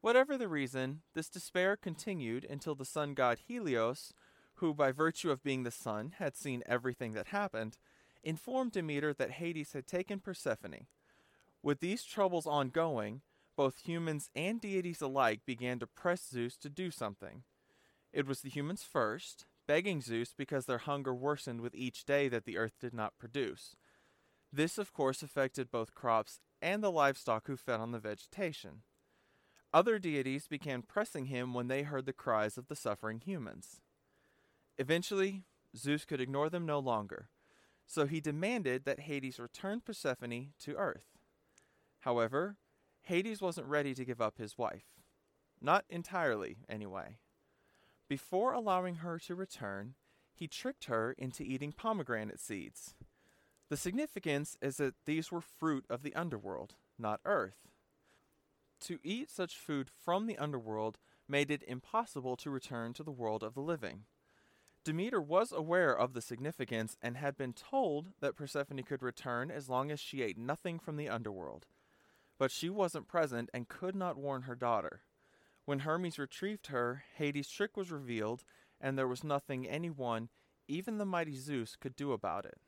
Whatever 0.00 0.36
the 0.36 0.48
reason, 0.48 1.02
this 1.14 1.28
despair 1.28 1.76
continued 1.76 2.44
until 2.44 2.74
the 2.74 2.84
sun 2.84 3.14
god 3.14 3.38
Helios, 3.46 4.12
who 4.56 4.74
by 4.74 4.92
virtue 4.92 5.30
of 5.30 5.42
being 5.42 5.62
the 5.62 5.70
sun 5.70 6.14
had 6.18 6.36
seen 6.36 6.62
everything 6.66 7.12
that 7.12 7.28
happened, 7.28 7.78
informed 8.22 8.72
Demeter 8.72 9.12
that 9.14 9.32
Hades 9.32 9.72
had 9.72 9.86
taken 9.86 10.20
Persephone. 10.20 10.86
With 11.62 11.80
these 11.80 12.04
troubles 12.04 12.46
ongoing, 12.46 13.22
both 13.56 13.86
humans 13.86 14.30
and 14.34 14.60
deities 14.60 15.00
alike 15.00 15.40
began 15.46 15.78
to 15.78 15.86
press 15.86 16.28
Zeus 16.28 16.56
to 16.58 16.68
do 16.68 16.90
something. 16.90 17.44
It 18.12 18.26
was 18.26 18.40
the 18.40 18.50
humans 18.50 18.82
first, 18.82 19.46
begging 19.66 20.02
Zeus 20.02 20.34
because 20.36 20.66
their 20.66 20.78
hunger 20.78 21.14
worsened 21.14 21.60
with 21.60 21.74
each 21.74 22.04
day 22.04 22.28
that 22.28 22.44
the 22.44 22.58
earth 22.58 22.74
did 22.80 22.92
not 22.92 23.18
produce. 23.18 23.76
This, 24.52 24.76
of 24.76 24.92
course, 24.92 25.22
affected 25.22 25.70
both 25.70 25.94
crops 25.94 26.40
and 26.60 26.82
the 26.82 26.90
livestock 26.90 27.46
who 27.46 27.56
fed 27.56 27.80
on 27.80 27.92
the 27.92 27.98
vegetation. 27.98 28.82
Other 29.72 29.98
deities 29.98 30.46
began 30.46 30.82
pressing 30.82 31.26
him 31.26 31.54
when 31.54 31.68
they 31.68 31.82
heard 31.82 32.04
the 32.04 32.12
cries 32.12 32.58
of 32.58 32.68
the 32.68 32.76
suffering 32.76 33.20
humans. 33.20 33.80
Eventually, 34.76 35.44
Zeus 35.74 36.04
could 36.04 36.20
ignore 36.20 36.50
them 36.50 36.66
no 36.66 36.78
longer, 36.78 37.30
so 37.86 38.06
he 38.06 38.20
demanded 38.20 38.84
that 38.84 39.00
Hades 39.00 39.38
return 39.38 39.80
Persephone 39.80 40.48
to 40.60 40.76
Earth. 40.76 41.06
However, 42.00 42.56
Hades 43.02 43.40
wasn't 43.40 43.66
ready 43.66 43.94
to 43.94 44.04
give 44.04 44.20
up 44.20 44.36
his 44.36 44.58
wife. 44.58 44.84
Not 45.60 45.84
entirely, 45.88 46.58
anyway. 46.68 47.18
Before 48.08 48.52
allowing 48.52 48.96
her 48.96 49.18
to 49.20 49.34
return, 49.34 49.94
he 50.34 50.46
tricked 50.46 50.84
her 50.84 51.12
into 51.16 51.42
eating 51.42 51.72
pomegranate 51.72 52.40
seeds. 52.40 52.94
The 53.72 53.78
significance 53.78 54.58
is 54.60 54.76
that 54.76 54.96
these 55.06 55.32
were 55.32 55.40
fruit 55.40 55.86
of 55.88 56.02
the 56.02 56.14
underworld, 56.14 56.74
not 56.98 57.22
earth. 57.24 57.70
To 58.80 58.98
eat 59.02 59.30
such 59.30 59.56
food 59.56 59.88
from 59.88 60.26
the 60.26 60.36
underworld 60.36 60.98
made 61.26 61.50
it 61.50 61.62
impossible 61.66 62.36
to 62.36 62.50
return 62.50 62.92
to 62.92 63.02
the 63.02 63.10
world 63.10 63.42
of 63.42 63.54
the 63.54 63.62
living. 63.62 64.04
Demeter 64.84 65.22
was 65.22 65.52
aware 65.52 65.96
of 65.96 66.12
the 66.12 66.20
significance 66.20 66.98
and 67.00 67.16
had 67.16 67.34
been 67.34 67.54
told 67.54 68.08
that 68.20 68.36
Persephone 68.36 68.82
could 68.82 69.02
return 69.02 69.50
as 69.50 69.70
long 69.70 69.90
as 69.90 69.98
she 69.98 70.20
ate 70.20 70.36
nothing 70.36 70.78
from 70.78 70.98
the 70.98 71.08
underworld 71.08 71.64
but 72.36 72.50
she 72.50 72.68
wasn't 72.68 73.08
present 73.08 73.48
and 73.54 73.70
could 73.70 73.96
not 73.96 74.18
warn 74.18 74.42
her 74.42 74.54
daughter. 74.54 75.00
When 75.64 75.78
Hermes 75.78 76.18
retrieved 76.18 76.66
her, 76.66 77.04
Hades' 77.16 77.48
trick 77.48 77.74
was 77.78 77.90
revealed, 77.90 78.44
and 78.82 78.98
there 78.98 79.08
was 79.08 79.24
nothing 79.24 79.66
anyone, 79.66 80.28
even 80.68 80.98
the 80.98 81.06
mighty 81.06 81.36
Zeus, 81.36 81.74
could 81.74 81.96
do 81.96 82.12
about 82.12 82.44
it. 82.44 82.58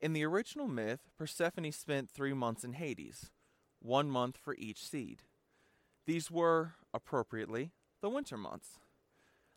In 0.00 0.12
the 0.12 0.24
original 0.24 0.68
myth, 0.68 1.08
Persephone 1.16 1.72
spent 1.72 2.10
three 2.10 2.34
months 2.34 2.64
in 2.64 2.74
Hades, 2.74 3.30
one 3.80 4.10
month 4.10 4.36
for 4.36 4.54
each 4.56 4.86
seed. 4.86 5.22
These 6.06 6.30
were, 6.30 6.74
appropriately, 6.92 7.72
the 8.02 8.10
winter 8.10 8.36
months. 8.36 8.80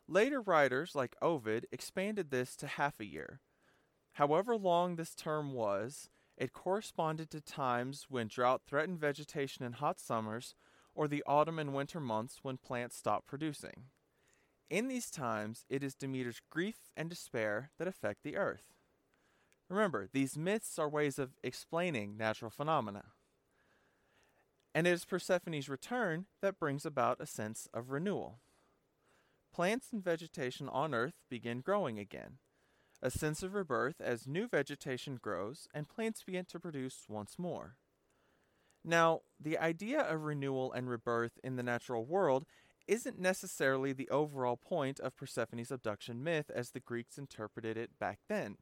Later 0.06 0.40
writers, 0.40 0.94
like 0.94 1.16
Ovid, 1.20 1.66
expanded 1.70 2.30
this 2.30 2.56
to 2.56 2.66
half 2.66 2.98
a 2.98 3.04
year. 3.04 3.40
However 4.12 4.56
long 4.56 4.96
this 4.96 5.14
term 5.14 5.52
was, 5.52 6.08
it 6.36 6.52
corresponded 6.52 7.30
to 7.30 7.40
times 7.40 8.06
when 8.08 8.28
drought 8.28 8.62
threatened 8.66 8.98
vegetation 8.98 9.64
in 9.64 9.74
hot 9.74 10.00
summers 10.00 10.54
or 10.94 11.08
the 11.08 11.22
autumn 11.26 11.58
and 11.58 11.74
winter 11.74 12.00
months 12.00 12.38
when 12.42 12.56
plants 12.56 12.96
stopped 12.96 13.26
producing. 13.26 13.84
In 14.70 14.88
these 14.88 15.10
times, 15.10 15.66
it 15.68 15.82
is 15.82 15.94
Demeter's 15.94 16.40
grief 16.48 16.76
and 16.96 17.10
despair 17.10 17.70
that 17.78 17.88
affect 17.88 18.22
the 18.22 18.36
earth. 18.36 18.74
Remember, 19.68 20.08
these 20.12 20.38
myths 20.38 20.78
are 20.78 20.88
ways 20.88 21.18
of 21.18 21.30
explaining 21.42 22.16
natural 22.16 22.50
phenomena. 22.50 23.04
And 24.74 24.86
it 24.86 24.92
is 24.92 25.04
Persephone's 25.04 25.68
return 25.68 26.26
that 26.40 26.58
brings 26.58 26.86
about 26.86 27.20
a 27.20 27.26
sense 27.26 27.68
of 27.74 27.90
renewal. 27.90 28.38
Plants 29.52 29.88
and 29.92 30.02
vegetation 30.02 30.68
on 30.68 30.94
earth 30.94 31.14
begin 31.28 31.60
growing 31.60 31.98
again 31.98 32.38
a 33.00 33.10
sense 33.10 33.42
of 33.42 33.54
rebirth 33.54 34.00
as 34.00 34.26
new 34.26 34.48
vegetation 34.48 35.18
grows 35.20 35.68
and 35.72 35.88
plants 35.88 36.22
begin 36.24 36.44
to 36.46 36.58
produce 36.58 37.04
once 37.08 37.38
more. 37.38 37.76
Now, 38.84 39.20
the 39.40 39.58
idea 39.58 40.00
of 40.00 40.24
renewal 40.24 40.72
and 40.72 40.88
rebirth 40.88 41.38
in 41.44 41.56
the 41.56 41.62
natural 41.62 42.04
world 42.04 42.46
isn't 42.86 43.18
necessarily 43.18 43.92
the 43.92 44.08
overall 44.08 44.56
point 44.56 44.98
of 45.00 45.16
Persephone's 45.16 45.70
abduction 45.70 46.24
myth 46.24 46.50
as 46.54 46.70
the 46.70 46.80
Greeks 46.80 47.18
interpreted 47.18 47.76
it 47.76 47.98
back 47.98 48.20
then. 48.28 48.56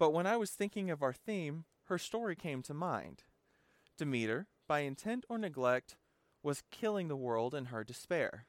But 0.00 0.14
when 0.14 0.26
I 0.26 0.38
was 0.38 0.52
thinking 0.52 0.90
of 0.90 1.02
our 1.02 1.12
theme, 1.12 1.66
her 1.84 1.98
story 1.98 2.34
came 2.34 2.62
to 2.62 2.72
mind. 2.72 3.24
Demeter, 3.98 4.46
by 4.66 4.80
intent 4.80 5.26
or 5.28 5.36
neglect, 5.36 5.98
was 6.42 6.62
killing 6.70 7.08
the 7.08 7.16
world 7.16 7.54
in 7.54 7.66
her 7.66 7.84
despair. 7.84 8.46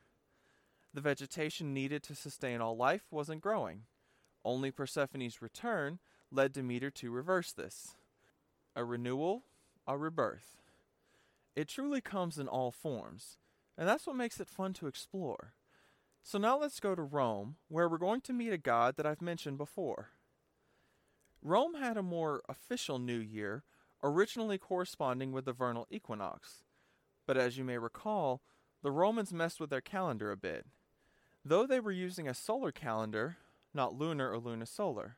The 0.94 1.02
vegetation 1.02 1.74
needed 1.74 2.04
to 2.04 2.16
sustain 2.16 2.62
all 2.62 2.78
life 2.78 3.04
wasn't 3.12 3.42
growing. 3.42 3.82
Only 4.46 4.72
Persephone's 4.72 5.42
return 5.42 6.00
led 6.32 6.54
Demeter 6.54 6.90
to 6.90 7.12
reverse 7.12 7.52
this 7.52 7.96
a 8.74 8.86
renewal, 8.86 9.44
a 9.86 9.98
rebirth. 9.98 10.56
It 11.54 11.68
truly 11.68 12.00
comes 12.00 12.38
in 12.38 12.48
all 12.48 12.72
forms, 12.72 13.36
and 13.78 13.90
that's 13.90 14.08
what 14.08 14.16
makes 14.16 14.40
it 14.40 14.48
fun 14.48 14.72
to 14.76 14.88
explore. 14.88 15.54
So 16.24 16.38
now 16.38 16.58
let's 16.58 16.80
go 16.80 16.96
to 16.96 17.02
Rome, 17.02 17.58
where 17.68 17.90
we're 17.90 17.98
going 17.98 18.22
to 18.22 18.32
meet 18.32 18.54
a 18.54 18.58
god 18.58 18.96
that 18.96 19.06
I've 19.06 19.22
mentioned 19.22 19.58
before. 19.58 20.12
Rome 21.42 21.74
had 21.74 21.98
a 21.98 22.04
more 22.04 22.44
official 22.48 23.00
new 23.00 23.18
year, 23.20 23.64
originally 24.04 24.58
corresponding 24.58 25.32
with 25.32 25.46
the 25.46 25.54
vernal 25.54 25.88
equinox. 25.90 26.64
But 27.26 27.38
as 27.38 27.58
you 27.58 27.64
may 27.64 27.78
recall, 27.78 28.42
the 28.84 28.92
Romans 28.92 29.34
messed 29.34 29.60
with 29.60 29.70
their 29.70 29.82
calendar 29.82 30.32
a 30.32 30.38
bit. 30.38 30.66
Though 31.44 31.66
they 31.66 31.80
were 31.80 31.92
using 31.92 32.28
a 32.28 32.34
solar 32.34 32.72
calendar, 32.72 33.38
not 33.74 33.96
lunar 33.96 34.32
or 34.32 34.40
lunisolar. 34.40 35.14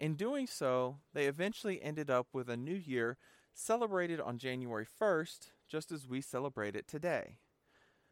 In 0.00 0.14
doing 0.14 0.46
so, 0.46 0.96
they 1.12 1.26
eventually 1.26 1.82
ended 1.82 2.10
up 2.10 2.28
with 2.32 2.48
a 2.48 2.56
new 2.56 2.74
year 2.74 3.16
celebrated 3.52 4.20
on 4.20 4.38
January 4.38 4.86
1st, 4.86 5.50
just 5.68 5.92
as 5.92 6.08
we 6.08 6.20
celebrate 6.20 6.74
it 6.74 6.88
today. 6.88 7.36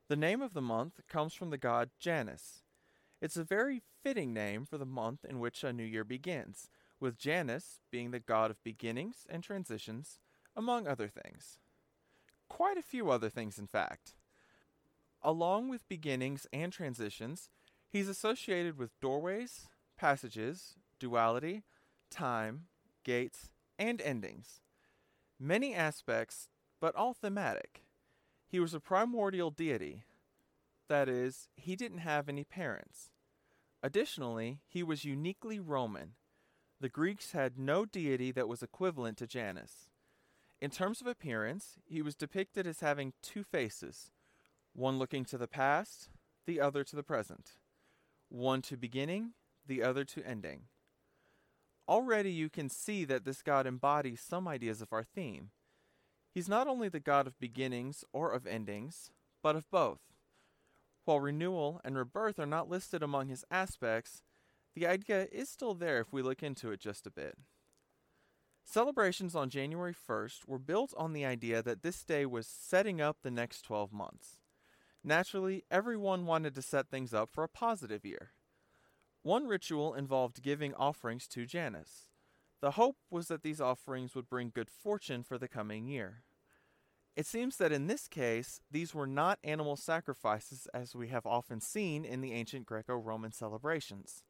The 0.09 0.17
name 0.17 0.43
of 0.43 0.55
the 0.55 0.63
month 0.63 1.01
comes 1.09 1.35
from 1.35 1.51
the 1.51 1.59
god 1.59 1.91
Janus. 1.99 2.63
It's 3.21 3.37
a 3.37 3.45
very 3.45 3.83
fitting 4.03 4.33
name 4.33 4.65
for 4.65 4.79
the 4.79 4.87
month 4.87 5.25
in 5.25 5.41
which 5.41 5.65
a 5.65 5.73
new 5.73 5.85
year 5.85 6.05
begins, 6.05 6.69
with 7.01 7.19
Janus 7.19 7.81
being 7.91 8.11
the 8.11 8.21
god 8.21 8.51
of 8.51 8.63
beginnings 8.63 9.27
and 9.29 9.43
transitions, 9.43 10.19
among 10.57 10.87
other 10.87 11.09
things. 11.09 11.59
Quite 12.49 12.77
a 12.77 12.83
few 12.83 13.11
other 13.11 13.29
things, 13.29 13.59
in 13.59 13.67
fact. 13.67 14.15
Along 15.23 15.69
with 15.69 15.89
beginnings 15.89 16.47
and 16.53 16.73
transitions, 16.73 17.51
he's 17.89 18.09
associated 18.09 18.79
with 18.79 18.99
doorways, 19.01 19.67
passages, 19.97 20.75
duality, 20.99 21.63
time, 22.11 22.67
gates, 23.05 23.51
and 23.79 24.01
endings. 24.01 24.61
Many 25.39 25.75
aspects, 25.75 26.49
but 26.81 26.95
all 26.95 27.15
thematic. 27.15 27.83
He 28.47 28.59
was 28.59 28.75
a 28.75 28.81
primordial 28.81 29.51
deity. 29.51 30.03
That 30.89 31.09
is, 31.09 31.49
he 31.55 31.77
didn't 31.77 31.99
have 31.99 32.29
any 32.29 32.45
parents. 32.45 33.11
Additionally, 33.83 34.59
he 34.67 34.83
was 34.83 35.05
uniquely 35.05 35.61
Roman. 35.61 36.15
The 36.81 36.89
Greeks 36.89 37.33
had 37.33 37.59
no 37.59 37.85
deity 37.85 38.31
that 38.33 38.47
was 38.47 38.63
equivalent 38.63 39.19
to 39.19 39.27
Janus. 39.27 39.89
In 40.61 40.71
terms 40.71 41.01
of 41.01 41.07
appearance, 41.07 41.77
he 41.85 42.03
was 42.03 42.15
depicted 42.15 42.67
as 42.67 42.81
having 42.81 43.15
two 43.23 43.43
faces, 43.43 44.11
one 44.75 44.99
looking 44.99 45.25
to 45.27 45.39
the 45.39 45.49
past, 45.49 46.09
the 46.47 46.61
other 46.61 46.85
to 46.85 46.97
the 46.97 47.03
present, 47.03 47.59
one 48.29 48.63
to 48.63 48.77
beginning, 48.77 49.33
the 49.67 49.83
other 49.83 50.05
to 50.05 50.25
ending. 50.25 50.63
Already 51.89 52.31
you 52.31 52.49
can 52.49 52.69
see 52.69 53.05
that 53.05 53.25
this 53.25 53.43
god 53.43 53.67
embodies 53.67 54.21
some 54.21 54.47
ideas 54.47 54.81
of 54.81 54.93
our 54.93 55.03
theme. 55.03 55.51
He's 56.33 56.49
not 56.49 56.69
only 56.69 56.89
the 56.89 57.01
God 57.01 57.27
of 57.27 57.41
beginnings 57.41 58.05
or 58.13 58.31
of 58.31 58.47
endings, 58.47 59.11
but 59.43 59.57
of 59.57 59.69
both. 59.71 60.01
While 61.05 61.21
renewal 61.21 61.81
and 61.85 61.97
rebirth 61.97 62.39
are 62.39 62.47
not 62.47 62.69
listed 62.69 63.03
among 63.03 63.29
his 63.29 63.45
aspects, 63.51 64.23
the 64.79 64.87
idea 64.87 65.27
is 65.33 65.49
still 65.49 65.75
there 65.75 65.99
if 65.99 66.13
we 66.13 66.23
look 66.23 66.43
into 66.43 66.71
it 66.71 66.79
just 66.79 67.07
a 67.07 67.11
bit. 67.11 67.37
Celebrations 68.65 69.35
on 69.35 69.51
January 69.51 69.95
1st 69.95 70.47
were 70.47 70.59
built 70.59 70.95
on 70.97 71.13
the 71.13 71.25
idea 71.25 71.63
that 71.63 71.83
this 71.83 72.05
day 72.05 72.25
was 72.25 72.47
setting 72.47 73.01
up 73.01 73.17
the 73.23 73.31
next 73.31 73.63
12 73.63 73.93
months. 73.93 74.41
Naturally, 75.03 75.65
everyone 75.71 76.27
wanted 76.27 76.55
to 76.55 76.63
set 76.63 76.89
things 76.89 77.13
up 77.13 77.29
for 77.29 77.43
a 77.43 77.49
positive 77.49 78.05
year. 78.05 78.33
One 79.23 79.49
ritual 79.49 79.95
involved 79.95 80.43
giving 80.43 80.75
offerings 80.75 81.27
to 81.29 81.47
Janus. 81.47 82.07
The 82.61 82.73
hope 82.73 82.99
was 83.11 83.27
that 83.29 83.43
these 83.43 83.61
offerings 83.61 84.15
would 84.15 84.29
bring 84.29 84.53
good 84.55 84.71
fortune 84.71 85.25
for 85.25 85.39
the 85.39 85.49
coming 85.49 85.89
year. 85.89 86.23
It 87.17 87.27
seems 87.27 87.57
that 87.57 87.73
in 87.73 87.89
this 87.89 88.07
case, 88.07 88.61
these 88.71 88.95
were 88.95 89.09
not 89.09 89.41
animal 89.43 89.75
sacrifices 89.75 90.69
as 90.73 90.95
we 90.95 91.09
have 91.09 91.27
often 91.27 91.61
seen 91.61 92.05
in 92.05 92.21
the 92.21 92.33
ancient 92.33 92.67
Greco 92.67 92.95
Roman 92.97 93.33
celebrations. 93.33 94.23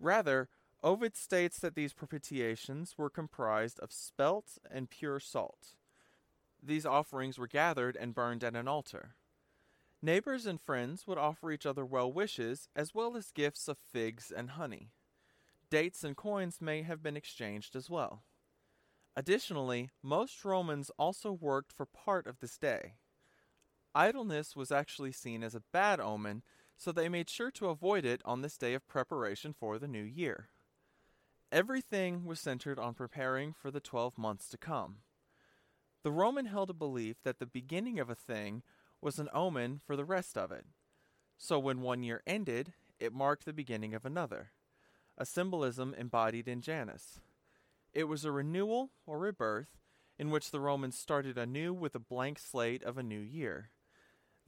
Rather, 0.00 0.48
Ovid 0.82 1.14
states 1.14 1.58
that 1.58 1.74
these 1.74 1.92
propitiations 1.92 2.94
were 2.96 3.10
comprised 3.10 3.78
of 3.80 3.92
spelt 3.92 4.56
and 4.70 4.88
pure 4.88 5.20
salt. 5.20 5.74
These 6.62 6.86
offerings 6.86 7.38
were 7.38 7.46
gathered 7.46 7.96
and 7.96 8.14
burned 8.14 8.42
at 8.42 8.56
an 8.56 8.66
altar. 8.66 9.14
Neighbors 10.02 10.46
and 10.46 10.58
friends 10.58 11.06
would 11.06 11.18
offer 11.18 11.52
each 11.52 11.66
other 11.66 11.84
well 11.84 12.10
wishes 12.10 12.68
as 12.74 12.94
well 12.94 13.16
as 13.16 13.30
gifts 13.30 13.68
of 13.68 13.76
figs 13.78 14.32
and 14.34 14.50
honey. 14.50 14.92
Dates 15.68 16.02
and 16.02 16.16
coins 16.16 16.60
may 16.60 16.82
have 16.82 17.02
been 17.02 17.16
exchanged 17.16 17.76
as 17.76 17.90
well. 17.90 18.24
Additionally, 19.14 19.90
most 20.02 20.42
Romans 20.44 20.90
also 20.98 21.30
worked 21.30 21.72
for 21.72 21.84
part 21.84 22.26
of 22.26 22.38
this 22.40 22.56
day. 22.56 22.94
Idleness 23.94 24.56
was 24.56 24.72
actually 24.72 25.12
seen 25.12 25.42
as 25.42 25.54
a 25.54 25.62
bad 25.72 26.00
omen, 26.00 26.42
so 26.80 26.92
they 26.92 27.10
made 27.10 27.28
sure 27.28 27.50
to 27.50 27.68
avoid 27.68 28.06
it 28.06 28.22
on 28.24 28.40
this 28.40 28.56
day 28.56 28.72
of 28.72 28.88
preparation 28.88 29.52
for 29.52 29.78
the 29.78 29.86
new 29.86 30.02
year. 30.02 30.48
Everything 31.52 32.24
was 32.24 32.40
centered 32.40 32.78
on 32.78 32.94
preparing 32.94 33.52
for 33.52 33.70
the 33.70 33.80
twelve 33.80 34.16
months 34.16 34.48
to 34.48 34.56
come. 34.56 34.96
The 36.02 36.10
Roman 36.10 36.46
held 36.46 36.70
a 36.70 36.74
belief 36.74 37.16
that 37.22 37.38
the 37.38 37.44
beginning 37.44 38.00
of 38.00 38.08
a 38.08 38.14
thing 38.14 38.62
was 39.02 39.18
an 39.18 39.28
omen 39.34 39.78
for 39.84 39.94
the 39.94 40.06
rest 40.06 40.38
of 40.38 40.50
it. 40.50 40.64
So 41.36 41.58
when 41.58 41.82
one 41.82 42.02
year 42.02 42.22
ended, 42.26 42.72
it 42.98 43.12
marked 43.12 43.44
the 43.44 43.52
beginning 43.52 43.94
of 43.94 44.06
another 44.06 44.52
a 45.18 45.26
symbolism 45.26 45.94
embodied 45.98 46.48
in 46.48 46.62
Janus. 46.62 47.20
It 47.92 48.04
was 48.04 48.24
a 48.24 48.32
renewal 48.32 48.88
or 49.06 49.18
rebirth 49.18 49.76
in 50.18 50.30
which 50.30 50.50
the 50.50 50.60
Romans 50.60 50.96
started 50.96 51.36
anew 51.36 51.74
with 51.74 51.94
a 51.94 51.98
blank 51.98 52.38
slate 52.38 52.82
of 52.82 52.96
a 52.96 53.02
new 53.02 53.20
year. 53.20 53.68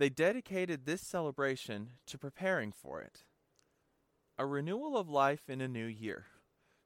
They 0.03 0.09
dedicated 0.09 0.85
this 0.85 1.01
celebration 1.01 1.91
to 2.07 2.19
preparing 2.19 2.73
for 2.73 3.01
it. 3.01 3.23
A 4.37 4.45
renewal 4.45 4.97
of 4.97 5.09
life 5.09 5.49
in 5.49 5.61
a 5.61 5.69
new 5.69 5.87
year. 5.87 6.27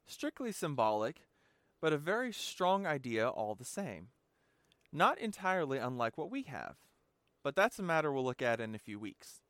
Strictly 0.05 0.53
symbolic, 0.53 1.23
but 1.81 1.95
a 1.95 1.97
very 1.97 2.31
strong 2.31 2.85
idea 2.85 3.27
all 3.27 3.55
the 3.55 3.65
same. 3.65 4.09
Not 4.93 5.19
entirely 5.19 5.79
unlike 5.79 6.19
what 6.19 6.31
we 6.31 6.43
have, 6.43 6.77
but 7.43 7.57
that's 7.57 7.79
a 7.79 7.83
matter 7.83 8.13
we'll 8.13 8.23
look 8.23 8.43
at 8.43 8.61
in 8.61 8.75
a 8.75 8.79
few 8.79 8.99
weeks. 8.99 9.41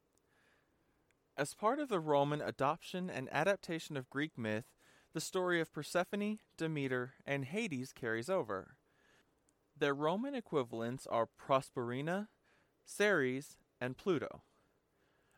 As 1.37 1.53
part 1.53 1.81
of 1.81 1.89
the 1.89 1.99
Roman 1.99 2.41
adoption 2.41 3.11
and 3.11 3.29
adaptation 3.33 3.97
of 3.97 4.09
Greek 4.11 4.39
myth, 4.39 4.77
the 5.13 5.21
story 5.21 5.61
of 5.61 5.73
Persephone, 5.73 6.39
Demeter, 6.57 7.15
and 7.27 7.45
Hades 7.45 7.93
carries 7.93 8.31
over. 8.31 8.77
Their 9.77 9.93
Roman 9.93 10.37
equivalents 10.37 11.05
are 11.09 11.27
Proserpina, 11.27 12.29
Ceres, 12.87 13.57
and 13.81 13.97
Pluto. 13.97 14.43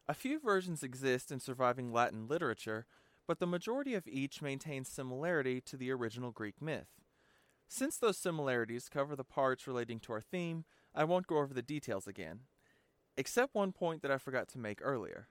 A 0.06 0.14
few 0.14 0.38
versions 0.38 0.82
exist 0.82 1.32
in 1.32 1.40
surviving 1.40 1.92
Latin 1.92 2.28
literature, 2.28 2.86
but 3.26 3.40
the 3.40 3.46
majority 3.46 3.94
of 3.94 4.06
each 4.06 4.40
maintains 4.40 4.88
similarity 4.88 5.60
to 5.62 5.76
the 5.76 5.90
original 5.90 6.30
Greek 6.30 6.62
myth. 6.62 6.88
Since 7.66 7.98
those 7.98 8.16
similarities 8.16 8.88
cover 8.88 9.16
the 9.16 9.24
parts 9.24 9.66
relating 9.66 9.98
to 10.00 10.12
our 10.12 10.20
theme, 10.20 10.64
I 10.94 11.04
won't 11.04 11.26
go 11.26 11.38
over 11.38 11.52
the 11.52 11.62
details 11.62 12.06
again, 12.06 12.40
except 13.16 13.54
one 13.54 13.72
point 13.72 14.02
that 14.02 14.10
I 14.10 14.18
forgot 14.18 14.48
to 14.48 14.58
make 14.58 14.78
earlier. 14.82 15.28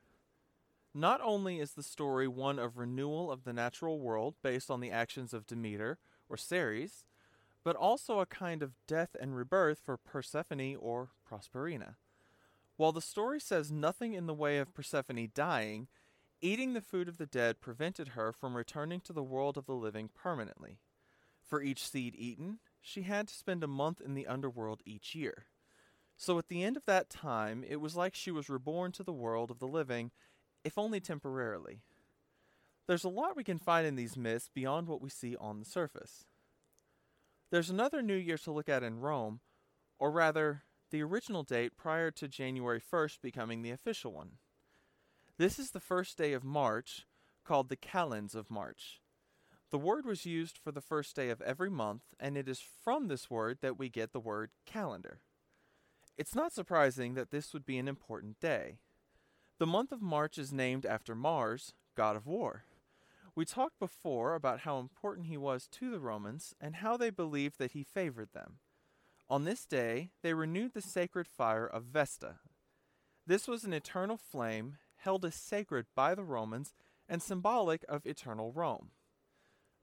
Not 0.94 1.22
only 1.24 1.60
is 1.60 1.74
the 1.74 1.84
story 1.84 2.28
one 2.28 2.60
of 2.60 2.78
renewal 2.78 3.32
of 3.32 3.44
the 3.44 3.54
natural 3.54 4.00
world 4.00 4.36
based 4.44 4.70
on 4.70 4.80
the 4.80 4.92
actions 4.92 5.34
of 5.34 5.48
Demeter 5.48 6.00
or 6.30 6.38
Ceres, 6.38 7.06
but 7.64 7.76
also 7.76 8.20
a 8.20 8.26
kind 8.26 8.64
of 8.64 8.74
death 8.88 9.16
and 9.20 9.36
rebirth 9.36 9.80
for 9.80 9.98
Persephone 9.98 10.76
or 10.76 11.10
Proserpina. 11.30 11.96
While 12.78 12.92
the 12.92 13.02
story 13.02 13.40
says 13.40 13.72
nothing 13.72 14.14
in 14.14 14.28
the 14.28 14.34
way 14.34 14.60
of 14.60 14.74
Persephone 14.74 15.32
dying, 15.34 15.88
eating 16.42 16.74
the 16.74 16.82
food 16.82 17.10
of 17.10 17.18
the 17.18 17.26
dead 17.26 17.60
prevented 17.60 18.10
her 18.10 18.32
from 18.32 18.56
returning 18.56 19.02
to 19.02 19.14
the 19.14 19.24
world 19.24 19.58
of 19.58 19.66
the 19.66 19.74
living 19.74 20.10
permanently. 20.14 20.78
For 21.44 21.62
each 21.62 21.88
seed 21.88 22.14
eaten, 22.16 22.60
she 22.80 23.02
had 23.02 23.28
to 23.30 23.34
spend 23.34 23.64
a 23.64 23.68
month 23.68 24.00
in 24.00 24.14
the 24.14 24.28
underworld 24.28 24.82
each 24.86 25.16
year. 25.16 25.48
So 26.16 26.38
at 26.38 26.50
the 26.50 26.64
end 26.64 26.78
of 26.78 26.86
that 26.86 27.10
time, 27.10 27.64
it 27.68 27.78
was 27.78 27.96
like 27.96 28.14
she 28.14 28.32
was 28.32 28.50
reborn 28.50 28.92
to 28.94 29.04
the 29.04 29.14
world 29.14 29.50
of 29.50 29.60
the 29.60 29.68
living 29.68 30.12
if 30.64 30.78
only 30.78 31.00
temporarily. 31.00 31.82
There's 32.88 33.04
a 33.04 33.10
lot 33.10 33.36
we 33.36 33.44
can 33.44 33.58
find 33.58 33.88
in 33.88 33.96
these 33.96 34.16
myths 34.16 34.50
beyond 34.54 34.88
what 34.88 35.02
we 35.02 35.10
see 35.10 35.36
on 35.36 35.60
the 35.60 35.66
surface. 35.66 36.26
There's 37.50 37.70
another 37.70 38.02
New 38.02 38.16
Year 38.16 38.38
to 38.40 38.52
look 38.52 38.70
at 38.70 38.84
in 38.84 39.00
Rome, 39.00 39.40
or 40.00 40.12
rather, 40.12 40.64
the 40.92 41.04
original 41.04 41.44
date 41.44 41.78
prior 41.78 42.12
to 42.12 42.28
January 42.28 42.82
1st 42.82 43.22
becoming 43.22 43.62
the 43.62 43.72
official 43.72 44.14
one. 44.14 44.34
This 45.38 45.60
is 45.60 45.72
the 45.72 45.80
first 45.80 46.18
day 46.18 46.34
of 46.34 46.44
March, 46.44 47.06
called 47.46 47.70
the 47.70 47.76
Calends 47.76 48.36
of 48.36 48.50
March. 48.50 49.02
The 49.70 49.78
word 49.78 50.06
was 50.06 50.26
used 50.26 50.58
for 50.58 50.72
the 50.72 50.82
first 50.82 51.16
day 51.16 51.30
of 51.30 51.42
every 51.42 51.70
month, 51.70 52.04
and 52.20 52.38
it 52.38 52.48
is 52.48 52.64
from 52.84 53.08
this 53.08 53.30
word 53.30 53.60
that 53.62 53.78
we 53.78 53.90
get 53.90 54.14
the 54.14 54.20
word 54.20 54.52
calendar. 54.66 55.20
It's 56.18 56.36
not 56.36 56.54
surprising 56.54 57.14
that 57.14 57.32
this 57.32 57.54
would 57.54 57.66
be 57.66 57.78
an 57.78 57.88
important 57.88 58.40
day. 58.40 58.80
The 59.60 59.68
month 59.68 59.92
of 59.92 60.02
March 60.02 60.38
is 60.38 60.54
named 60.54 60.86
after 60.86 61.16
Mars, 61.16 61.74
god 61.96 62.16
of 62.16 62.26
war. 62.26 62.64
We 63.36 63.46
talked 63.46 63.78
before 63.80 64.34
about 64.34 64.62
how 64.62 64.80
important 64.80 65.28
he 65.28 65.38
was 65.38 65.68
to 65.74 65.92
the 65.92 66.00
Romans 66.00 66.56
and 66.60 66.78
how 66.78 66.98
they 66.98 67.12
believed 67.12 67.60
that 67.60 67.72
he 67.72 67.84
favored 67.84 68.30
them. 68.34 68.60
On 69.30 69.44
this 69.44 69.66
day, 69.66 70.12
they 70.24 70.34
renewed 70.34 70.74
the 70.74 70.82
sacred 70.82 71.28
fire 71.28 71.68
of 71.68 71.84
Vesta. 71.84 72.36
This 73.26 73.46
was 73.46 73.66
an 73.66 73.74
eternal 73.74 74.16
flame 74.16 74.78
held 74.96 75.26
as 75.26 75.36
sacred 75.36 75.86
by 75.96 76.16
the 76.16 76.24
Romans 76.24 76.74
and 77.10 77.22
symbolic 77.22 77.84
of 77.90 78.06
eternal 78.06 78.54
Rome. 78.54 78.92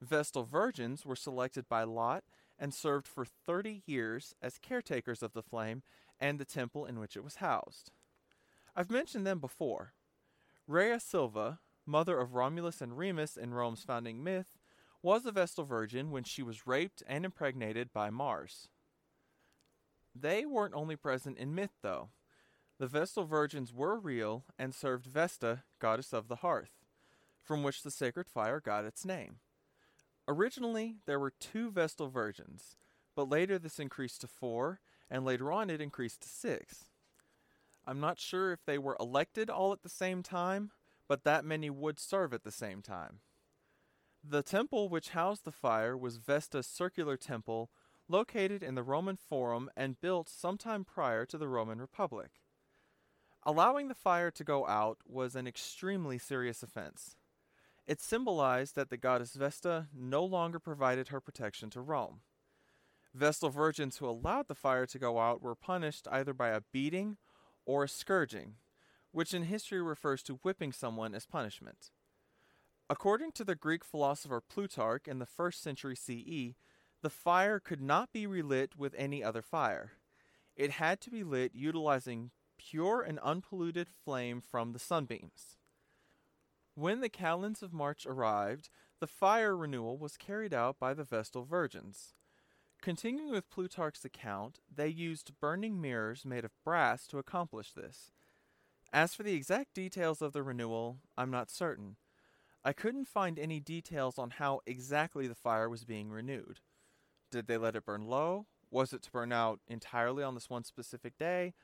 Vestal 0.01 0.45
virgins 0.45 1.05
were 1.05 1.17
selected 1.17 1.69
by 1.69 1.83
lot 1.83 2.25
and 2.59 2.73
served 2.73 3.07
for 3.07 3.25
30 3.25 3.83
years 3.87 4.35
as 4.41 4.59
caretakers 4.59 5.23
of 5.23 5.35
the 5.35 5.43
flame 5.43 5.83
and 6.19 6.39
the 6.39 6.47
temple 6.47 6.87
in 6.87 6.99
which 6.99 7.17
it 7.17 7.25
was 7.25 7.37
housed. 7.37 7.91
I've 8.75 8.91
mentioned 8.91 9.27
them 9.27 9.41
before. 9.41 9.93
Rhea 10.67 10.99
Silvia, 11.01 11.61
mother 11.85 12.19
of 12.19 12.35
Romulus 12.35 12.81
and 12.81 12.97
Remus 12.97 13.37
in 13.37 13.53
Rome's 13.53 13.83
founding 13.83 14.25
myth, 14.25 14.57
was 15.03 15.27
a 15.27 15.33
Vestal 15.33 15.65
virgin 15.65 16.11
when 16.11 16.25
she 16.25 16.43
was 16.43 16.67
raped 16.67 17.03
and 17.07 17.27
impregnated 17.27 17.93
by 17.93 18.09
Mars. 18.09 18.69
They 20.15 20.47
weren't 20.47 20.75
only 20.75 20.97
present 20.97 21.39
in 21.39 21.55
myth, 21.55 21.73
though. 21.83 22.11
The 22.79 22.87
Vestal 22.87 23.25
virgins 23.25 23.73
were 23.73 23.99
real 23.99 24.45
and 24.59 24.75
served 24.75 25.07
Vesta, 25.07 25.63
goddess 25.79 26.13
of 26.13 26.29
the 26.29 26.37
hearth, 26.37 26.73
from 27.43 27.63
which 27.63 27.83
the 27.83 27.91
sacred 27.91 28.29
fire 28.29 28.61
got 28.61 28.85
its 28.85 29.05
name. 29.05 29.37
Originally, 30.27 30.97
there 31.07 31.21
were 31.21 31.33
two 31.39 31.71
Vestal 31.71 32.09
virgins, 32.09 32.77
but 33.15 33.29
later 33.29 33.59
this 33.59 33.79
increased 33.79 34.21
to 34.23 34.27
four, 34.27 34.81
and 35.11 35.25
later 35.25 35.53
on 35.53 35.71
it 35.71 35.81
increased 35.81 36.23
to 36.23 36.29
six. 36.29 36.87
I'm 37.87 38.01
not 38.01 38.19
sure 38.19 38.53
if 38.53 38.65
they 38.65 38.79
were 38.79 38.97
elected 38.99 39.51
all 39.51 39.73
at 39.73 39.83
the 39.83 39.89
same 39.89 40.23
time, 40.23 40.71
but 41.07 41.25
that 41.25 41.45
many 41.45 41.69
would 41.71 41.99
serve 41.99 42.33
at 42.33 42.45
the 42.45 42.51
same 42.51 42.81
time. 42.81 43.21
The 44.27 44.43
temple 44.43 44.89
which 44.89 45.11
housed 45.11 45.45
the 45.45 45.53
fire 45.53 45.97
was 45.97 46.17
Vesta's 46.17 46.67
circular 46.67 47.19
temple, 47.19 47.71
located 48.09 48.63
in 48.63 48.75
the 48.75 48.83
Roman 48.83 49.17
Forum 49.17 49.71
and 49.77 50.01
built 50.01 50.29
sometime 50.29 50.85
prior 50.85 51.25
to 51.27 51.39
the 51.39 51.49
Roman 51.49 51.81
Republic. 51.81 52.31
Allowing 53.45 53.89
the 53.89 53.95
fire 53.95 54.31
to 54.31 54.45
go 54.45 54.67
out 54.67 54.99
was 55.07 55.35
an 55.35 55.47
extremely 55.47 56.19
serious 56.19 56.63
offense. 56.63 57.17
It 57.87 58.01
symbolized 58.01 58.75
that 58.77 58.89
the 58.89 58.97
goddess 58.97 59.35
Vesta 59.35 59.89
no 59.95 60.25
longer 60.25 60.59
provided 60.59 61.09
her 61.09 61.21
protection 61.21 61.69
to 61.71 61.81
Rome. 61.83 62.21
Vestal 63.13 63.51
virgins 63.51 63.99
who 63.99 64.09
allowed 64.09 64.49
the 64.49 64.55
fire 64.55 64.87
to 64.87 64.99
go 64.99 65.21
out 65.21 65.43
were 65.43 65.55
punished 65.55 66.09
either 66.11 66.33
by 66.33 66.49
a 66.49 66.63
beating 66.73 67.19
or 67.67 67.85
a 67.85 67.89
scourging, 67.89 68.55
which 69.13 69.35
in 69.35 69.45
history 69.45 69.81
refers 69.81 70.23
to 70.23 70.41
whipping 70.43 70.73
someone 70.73 71.15
as 71.15 71.27
punishment. 71.27 71.91
According 72.91 73.33
to 73.33 73.45
the 73.45 73.55
Greek 73.55 73.85
philosopher 73.85 74.41
Plutarch 74.41 75.07
in 75.07 75.19
the 75.19 75.27
first 75.27 75.63
century 75.63 75.95
CE, 75.95 76.57
the 77.05 77.11
fire 77.11 77.61
could 77.61 77.83
not 77.83 78.15
be 78.15 78.27
relit 78.27 78.79
with 78.79 78.95
any 78.97 79.23
other 79.23 79.43
fire. 79.43 79.93
It 80.57 80.71
had 80.71 81.03
to 81.03 81.11
be 81.11 81.23
lit 81.23 81.55
utilizing 81.55 82.31
pure 82.57 83.03
and 83.03 83.19
unpolluted 83.19 83.89
flame 83.91 84.41
from 84.41 84.73
the 84.73 84.79
sunbeams. 84.79 85.59
When 86.75 87.03
the 87.03 87.11
calends 87.11 87.63
of 87.63 87.75
March 87.75 88.07
arrived, 88.07 88.71
the 89.01 89.07
fire 89.07 89.55
renewal 89.55 89.99
was 89.99 90.17
carried 90.17 90.55
out 90.55 90.79
by 90.79 90.95
the 90.95 91.05
Vestal 91.05 91.45
Virgins. 91.45 92.15
Continuing 92.81 93.31
with 93.31 93.51
Plutarch's 93.51 94.07
account, 94.07 94.61
they 94.75 94.89
used 94.89 95.39
burning 95.39 95.83
mirrors 95.83 96.25
made 96.25 96.47
of 96.47 96.53
brass 96.65 97.07
to 97.09 97.19
accomplish 97.19 97.73
this. 97.73 98.13
As 98.95 99.15
for 99.15 99.25
the 99.25 99.35
exact 99.35 99.75
details 99.75 100.23
of 100.23 100.33
the 100.33 100.43
renewal, 100.43 101.01
I'm 101.19 101.31
not 101.31 101.51
certain. 101.51 101.97
I 102.65 102.73
couldn't 102.73 103.09
find 103.09 103.39
any 103.39 103.61
details 103.61 104.19
on 104.19 104.31
how 104.31 104.61
exactly 104.65 105.27
the 105.27 105.35
fire 105.35 105.69
was 105.69 105.85
being 105.85 106.09
renewed. 106.09 106.61
Did 107.35 107.49
they 107.49 107.57
let 107.57 107.75
it 107.75 107.85
burn 107.85 108.07
low? 108.07 108.47
Was 108.71 108.93
it 108.93 109.03
to 109.03 109.11
burn 109.11 109.33
out 109.33 109.59
entirely 109.67 110.23
on 110.23 110.35
this 110.35 110.49
one 110.49 110.63
specific 110.63 111.19
day? 111.19 111.55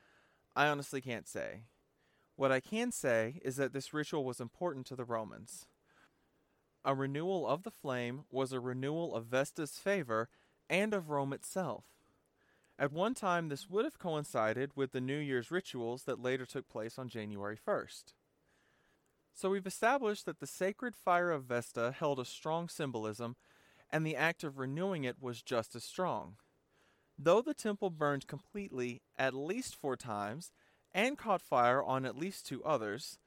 I 0.53 0.67
honestly 0.67 0.99
can't 0.99 1.29
say. 1.29 1.61
What 2.35 2.51
I 2.51 2.59
can 2.59 2.91
say 2.91 3.39
is 3.41 3.55
that 3.55 3.71
this 3.71 3.93
ritual 3.93 4.25
was 4.25 4.41
important 4.41 4.85
to 4.87 4.97
the 4.97 5.05
Romans. 5.05 5.67
A 6.83 6.93
renewal 6.93 7.47
of 7.47 7.63
the 7.63 7.71
flame 7.71 8.25
was 8.29 8.51
a 8.51 8.59
renewal 8.59 9.15
of 9.15 9.27
Vesta's 9.27 9.77
favor 9.77 10.27
and 10.69 10.93
of 10.93 11.09
Rome 11.09 11.31
itself. 11.31 11.85
At 12.77 12.91
one 12.91 13.13
time, 13.13 13.47
this 13.47 13.69
would 13.69 13.85
have 13.85 13.97
coincided 13.97 14.71
with 14.75 14.91
the 14.91 14.99
New 14.99 15.19
Year's 15.19 15.51
rituals 15.51 16.03
that 16.03 16.21
later 16.21 16.45
took 16.45 16.67
place 16.67 16.99
on 16.99 17.07
January 17.07 17.55
1st. 17.55 18.11
So 19.33 19.49
we've 19.49 19.65
established 19.65 20.25
that 20.25 20.41
the 20.41 20.47
sacred 20.47 20.97
fire 20.97 21.31
of 21.31 21.45
Vesta 21.45 21.95
held 21.97 22.19
a 22.19 22.25
strong 22.25 22.67
symbolism, 22.67 23.37
and 23.91 24.05
the 24.05 24.15
act 24.15 24.43
of 24.43 24.57
renewing 24.57 25.03
it 25.03 25.21
was 25.21 25.41
just 25.41 25.75
as 25.75 25.83
strong. 25.83 26.35
Though 27.17 27.41
the 27.41 27.53
temple 27.53 27.89
burned 27.89 28.27
completely 28.27 29.01
at 29.17 29.33
least 29.33 29.75
four 29.75 29.95
times, 29.95 30.51
and 30.93 31.17
caught 31.17 31.41
fire 31.41 31.81
on 31.81 32.05
at 32.05 32.17
least 32.17 32.45
two 32.45 32.63
others. 32.63 33.17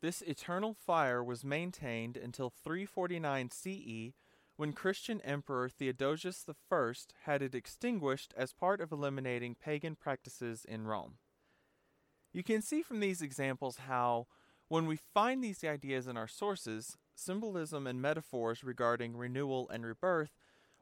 This 0.00 0.22
eternal 0.22 0.74
fire 0.74 1.22
was 1.22 1.44
maintained 1.44 2.16
until 2.16 2.50
349 2.50 3.50
CE 3.50 4.14
when 4.56 4.72
Christian 4.72 5.20
Emperor 5.22 5.68
Theodosius 5.68 6.46
I 6.70 6.92
had 7.24 7.42
it 7.42 7.54
extinguished 7.54 8.32
as 8.36 8.52
part 8.52 8.80
of 8.80 8.92
eliminating 8.92 9.54
pagan 9.54 9.96
practices 9.96 10.64
in 10.64 10.86
Rome. 10.86 11.14
You 12.32 12.42
can 12.42 12.62
see 12.62 12.82
from 12.82 13.00
these 13.00 13.22
examples 13.22 13.78
how, 13.88 14.26
when 14.68 14.86
we 14.86 14.96
find 14.96 15.42
these 15.42 15.62
ideas 15.62 16.06
in 16.06 16.16
our 16.16 16.28
sources, 16.28 16.96
symbolism 17.14 17.86
and 17.86 18.00
metaphors 18.00 18.64
regarding 18.64 19.16
renewal 19.16 19.68
and 19.68 19.84
rebirth 19.84 20.36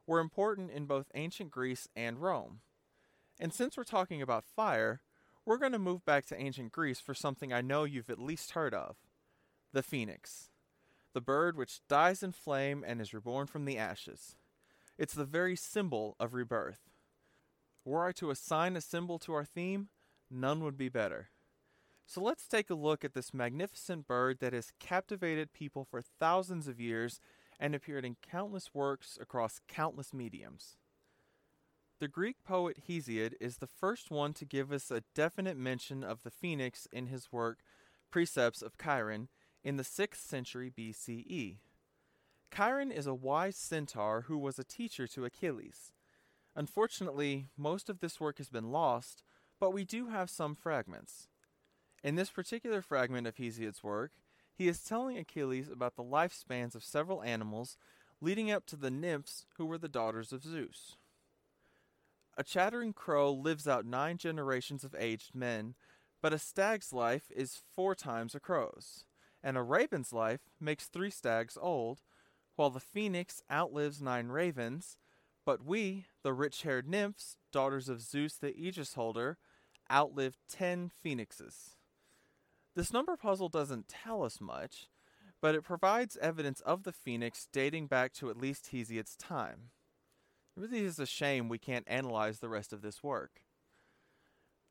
were 0.07 0.19
important 0.19 0.71
in 0.71 0.85
both 0.85 1.11
ancient 1.13 1.51
Greece 1.51 1.87
and 1.95 2.19
Rome. 2.19 2.61
And 3.39 3.53
since 3.53 3.77
we're 3.77 3.83
talking 3.83 4.21
about 4.21 4.45
fire, 4.45 5.01
we're 5.45 5.57
going 5.57 5.71
to 5.73 5.79
move 5.79 6.05
back 6.05 6.25
to 6.27 6.41
ancient 6.41 6.71
Greece 6.71 6.99
for 6.99 7.13
something 7.13 7.51
I 7.51 7.61
know 7.61 7.83
you've 7.83 8.09
at 8.09 8.19
least 8.19 8.51
heard 8.51 8.73
of 8.73 8.97
the 9.73 9.83
phoenix, 9.83 10.49
the 11.13 11.21
bird 11.21 11.57
which 11.57 11.81
dies 11.89 12.21
in 12.21 12.31
flame 12.31 12.83
and 12.85 13.01
is 13.01 13.13
reborn 13.13 13.47
from 13.47 13.65
the 13.65 13.77
ashes. 13.77 14.35
It's 14.97 15.15
the 15.15 15.25
very 15.25 15.55
symbol 15.55 16.15
of 16.19 16.33
rebirth. 16.33 16.91
Were 17.83 18.05
I 18.05 18.11
to 18.13 18.29
assign 18.29 18.75
a 18.75 18.81
symbol 18.81 19.19
to 19.19 19.33
our 19.33 19.43
theme, 19.43 19.89
none 20.29 20.63
would 20.63 20.77
be 20.77 20.89
better. 20.89 21.29
So 22.05 22.21
let's 22.21 22.47
take 22.47 22.69
a 22.69 22.75
look 22.75 23.03
at 23.03 23.13
this 23.13 23.33
magnificent 23.33 24.07
bird 24.07 24.39
that 24.39 24.53
has 24.53 24.73
captivated 24.79 25.53
people 25.53 25.85
for 25.85 26.01
thousands 26.01 26.67
of 26.67 26.79
years 26.79 27.19
and 27.59 27.73
appeared 27.73 28.05
in 28.05 28.17
countless 28.21 28.73
works 28.73 29.17
across 29.21 29.61
countless 29.67 30.13
mediums. 30.13 30.77
The 31.99 32.07
Greek 32.07 32.43
poet 32.43 32.83
Hesiod 32.87 33.33
is 33.39 33.57
the 33.57 33.67
first 33.67 34.11
one 34.11 34.33
to 34.33 34.45
give 34.45 34.71
us 34.71 34.91
a 34.91 35.03
definite 35.15 35.57
mention 35.57 36.03
of 36.03 36.23
the 36.23 36.31
phoenix 36.31 36.87
in 36.91 37.07
his 37.07 37.31
work 37.31 37.59
Precepts 38.11 38.61
of 38.61 38.77
Chiron 38.77 39.29
in 39.63 39.77
the 39.77 39.83
6th 39.83 40.17
century 40.17 40.69
BCE. 40.69 41.57
Chiron 42.55 42.91
is 42.91 43.07
a 43.07 43.13
wise 43.13 43.55
centaur 43.55 44.25
who 44.27 44.37
was 44.37 44.59
a 44.59 44.63
teacher 44.63 45.07
to 45.07 45.25
Achilles. 45.25 45.91
Unfortunately, 46.55 47.47
most 47.57 47.89
of 47.89 47.99
this 47.99 48.19
work 48.19 48.37
has 48.37 48.49
been 48.49 48.71
lost, 48.71 49.23
but 49.59 49.71
we 49.71 49.83
do 49.83 50.09
have 50.09 50.29
some 50.29 50.53
fragments. 50.53 51.29
In 52.03 52.15
this 52.15 52.29
particular 52.29 52.81
fragment 52.81 53.27
of 53.27 53.37
Hesiod's 53.37 53.81
work, 53.81 54.11
he 54.53 54.67
is 54.67 54.83
telling 54.83 55.17
Achilles 55.17 55.69
about 55.69 55.95
the 55.95 56.03
lifespans 56.03 56.75
of 56.75 56.83
several 56.83 57.23
animals 57.23 57.77
leading 58.19 58.51
up 58.51 58.65
to 58.65 58.75
the 58.75 58.91
nymphs 58.91 59.45
who 59.57 59.65
were 59.65 59.77
the 59.77 59.87
daughters 59.87 60.33
of 60.33 60.43
Zeus. 60.43 60.97
A 62.37 62.43
chattering 62.43 62.91
crow 62.91 63.31
lives 63.31 63.69
out 63.69 63.85
nine 63.85 64.17
generations 64.17 64.83
of 64.83 64.95
aged 64.97 65.33
men, 65.33 65.75
but 66.21 66.33
a 66.33 66.39
stag's 66.39 66.91
life 66.91 67.31
is 67.33 67.61
four 67.73 67.95
times 67.95 68.35
a 68.35 68.39
crow's, 68.39 69.05
and 69.41 69.55
a 69.55 69.61
raven's 69.61 70.11
life 70.11 70.41
makes 70.59 70.87
three 70.87 71.09
stags 71.09 71.57
old, 71.59 72.01
while 72.55 72.69
the 72.69 72.79
phoenix 72.81 73.41
outlives 73.51 74.01
nine 74.01 74.27
ravens, 74.27 74.97
but 75.45 75.63
we, 75.63 76.05
the 76.21 76.33
rich 76.33 76.63
haired 76.63 76.87
nymphs, 76.87 77.37
daughters 77.51 77.87
of 77.87 78.01
Zeus 78.01 78.35
the 78.35 78.55
Aegis 78.57 78.95
holder, 78.95 79.37
outlive 79.91 80.37
ten 80.49 80.91
phoenixes. 81.01 81.75
This 82.75 82.91
number 82.91 83.15
puzzle 83.15 83.49
doesn't 83.49 83.87
tell 83.87 84.23
us 84.23 84.41
much, 84.41 84.87
but 85.41 85.53
it 85.53 85.63
provides 85.63 86.17
evidence 86.17 86.59
of 86.61 86.83
the 86.83 86.91
phoenix 86.91 87.47
dating 87.51 87.87
back 87.87 88.13
to 88.13 88.31
at 88.31 88.37
least 88.37 88.71
Hesiod's 88.71 89.15
time. 89.15 89.69
It 90.55 90.61
really 90.61 90.83
is 90.83 90.97
a 90.97 91.05
shame 91.05 91.49
we 91.49 91.59
can't 91.59 91.87
analyze 91.87 92.39
the 92.39 92.49
rest 92.49 92.73
of 92.73 92.81
this 92.81 93.03
work. 93.03 93.41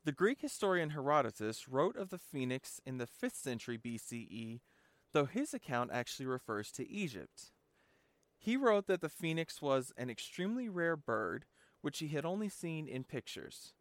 The 0.05 0.11
Greek 0.11 0.41
historian 0.41 0.91
Herodotus 0.91 1.69
wrote 1.69 1.97
of 1.97 2.11
the 2.11 2.19
phoenix 2.19 2.81
in 2.85 2.99
the 2.99 3.07
5th 3.07 3.37
century 3.37 3.79
BCE, 3.79 4.61
though 5.13 5.27
his 5.27 5.55
account 5.55 5.91
actually 5.93 6.27
refers 6.27 6.73
to 6.73 6.89
Egypt. 6.91 7.53
He 8.37 8.57
wrote 8.57 8.89
that 8.89 9.01
the 9.01 9.09
phoenix 9.09 9.63
was 9.63 9.93
an 9.97 10.11
extremely 10.11 10.69
rare 10.69 10.97
bird 10.97 11.45
which 11.83 12.01
he 12.01 12.09
had 12.09 12.25
only 12.25 12.49
seen 12.49 12.89
in 12.89 13.05
pictures. 13.05 13.75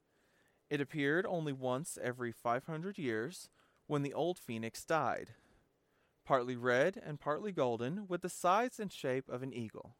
It 0.70 0.80
appeared 0.80 1.26
only 1.26 1.54
once 1.54 1.98
every 2.02 2.32
500 2.32 3.00
years 3.00 3.50
when 3.92 4.04
the 4.04 4.14
old 4.14 4.40
phoenix 4.40 4.86
died, 4.86 5.32
partly 6.24 6.56
red 6.56 6.98
and 7.06 7.20
partly 7.20 7.52
golden, 7.52 8.08
with 8.08 8.22
the 8.22 8.30
size 8.30 8.80
and 8.80 8.90
shape 8.90 9.28
of 9.28 9.44
an 9.44 9.52
eagle. 9.52 9.98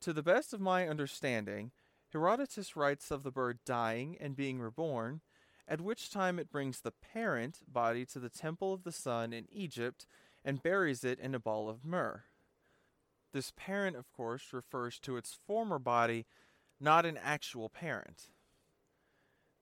To 0.00 0.14
the 0.14 0.22
best 0.22 0.54
of 0.54 0.60
my 0.62 0.88
understanding, 0.88 1.72
Herodotus 2.14 2.76
writes 2.76 3.10
of 3.10 3.22
the 3.22 3.30
bird 3.30 3.58
dying 3.66 4.16
and 4.18 4.34
being 4.34 4.58
reborn, 4.58 5.20
at 5.68 5.82
which 5.82 6.08
time 6.08 6.38
it 6.38 6.50
brings 6.50 6.80
the 6.80 6.92
parent 6.92 7.58
body 7.70 8.06
to 8.06 8.18
the 8.18 8.30
temple 8.30 8.72
of 8.72 8.84
the 8.84 8.92
sun 8.92 9.34
in 9.34 9.48
Egypt 9.52 10.06
and 10.42 10.62
buries 10.62 11.04
it 11.04 11.20
in 11.20 11.34
a 11.34 11.38
ball 11.38 11.68
of 11.68 11.84
myrrh. 11.84 12.22
This 13.34 13.52
parent, 13.54 13.96
of 13.96 14.10
course, 14.10 14.54
refers 14.54 14.98
to 15.00 15.18
its 15.18 15.36
former 15.46 15.78
body, 15.78 16.24
not 16.80 17.04
an 17.04 17.18
actual 17.22 17.68
parent. 17.68 18.30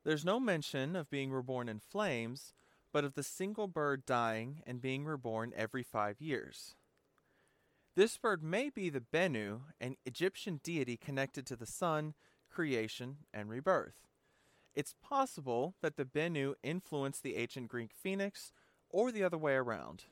There's 0.05 0.24
no 0.24 0.38
mention 0.38 0.94
of 0.94 1.11
being 1.11 1.33
reborn 1.33 1.68
in 1.68 1.81
flames, 1.81 2.55
but 2.92 3.05
of 3.05 3.14
the 3.14 3.22
single 3.22 3.66
bird 3.66 4.05
dying 4.05 4.62
and 4.66 4.83
being 4.83 5.05
reborn 5.05 5.52
every 5.57 5.83
five 5.83 6.20
years. 6.20 6.74
This 7.94 8.16
bird 8.16 8.42
may 8.42 8.70
be 8.70 8.88
the 8.88 9.00
Bennu, 9.00 9.61
an 9.81 9.96
Egyptian 10.07 10.61
deity 10.62 10.96
connected 10.96 11.46
to 11.46 11.57
the 11.57 11.66
sun, 11.66 12.14
creation, 12.50 13.18
and 13.33 13.50
rebirth. 13.50 14.07
It's 14.74 14.94
possible 15.02 15.74
that 15.83 15.96
the 15.96 16.05
Bennu 16.05 16.55
influenced 16.62 17.22
the 17.22 17.37
ancient 17.37 17.68
Greek 17.68 17.92
phoenix, 17.92 18.52
or 18.88 19.11
the 19.11 19.24
other 19.24 19.38
way 19.38 19.55
around. 19.55 20.05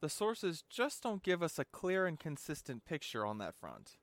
The 0.00 0.08
sources 0.08 0.64
just 0.68 1.02
don't 1.02 1.22
give 1.22 1.42
us 1.42 1.58
a 1.58 1.64
clear 1.64 2.06
and 2.06 2.18
consistent 2.18 2.84
picture 2.84 3.24
on 3.24 3.38
that 3.38 3.54
front, 3.54 3.96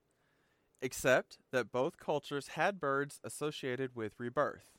except 0.80 1.38
that 1.50 1.72
both 1.72 1.96
cultures 1.96 2.48
had 2.48 2.80
birds 2.80 3.20
associated 3.24 3.94
with 3.94 4.18
rebirth. 4.18 4.78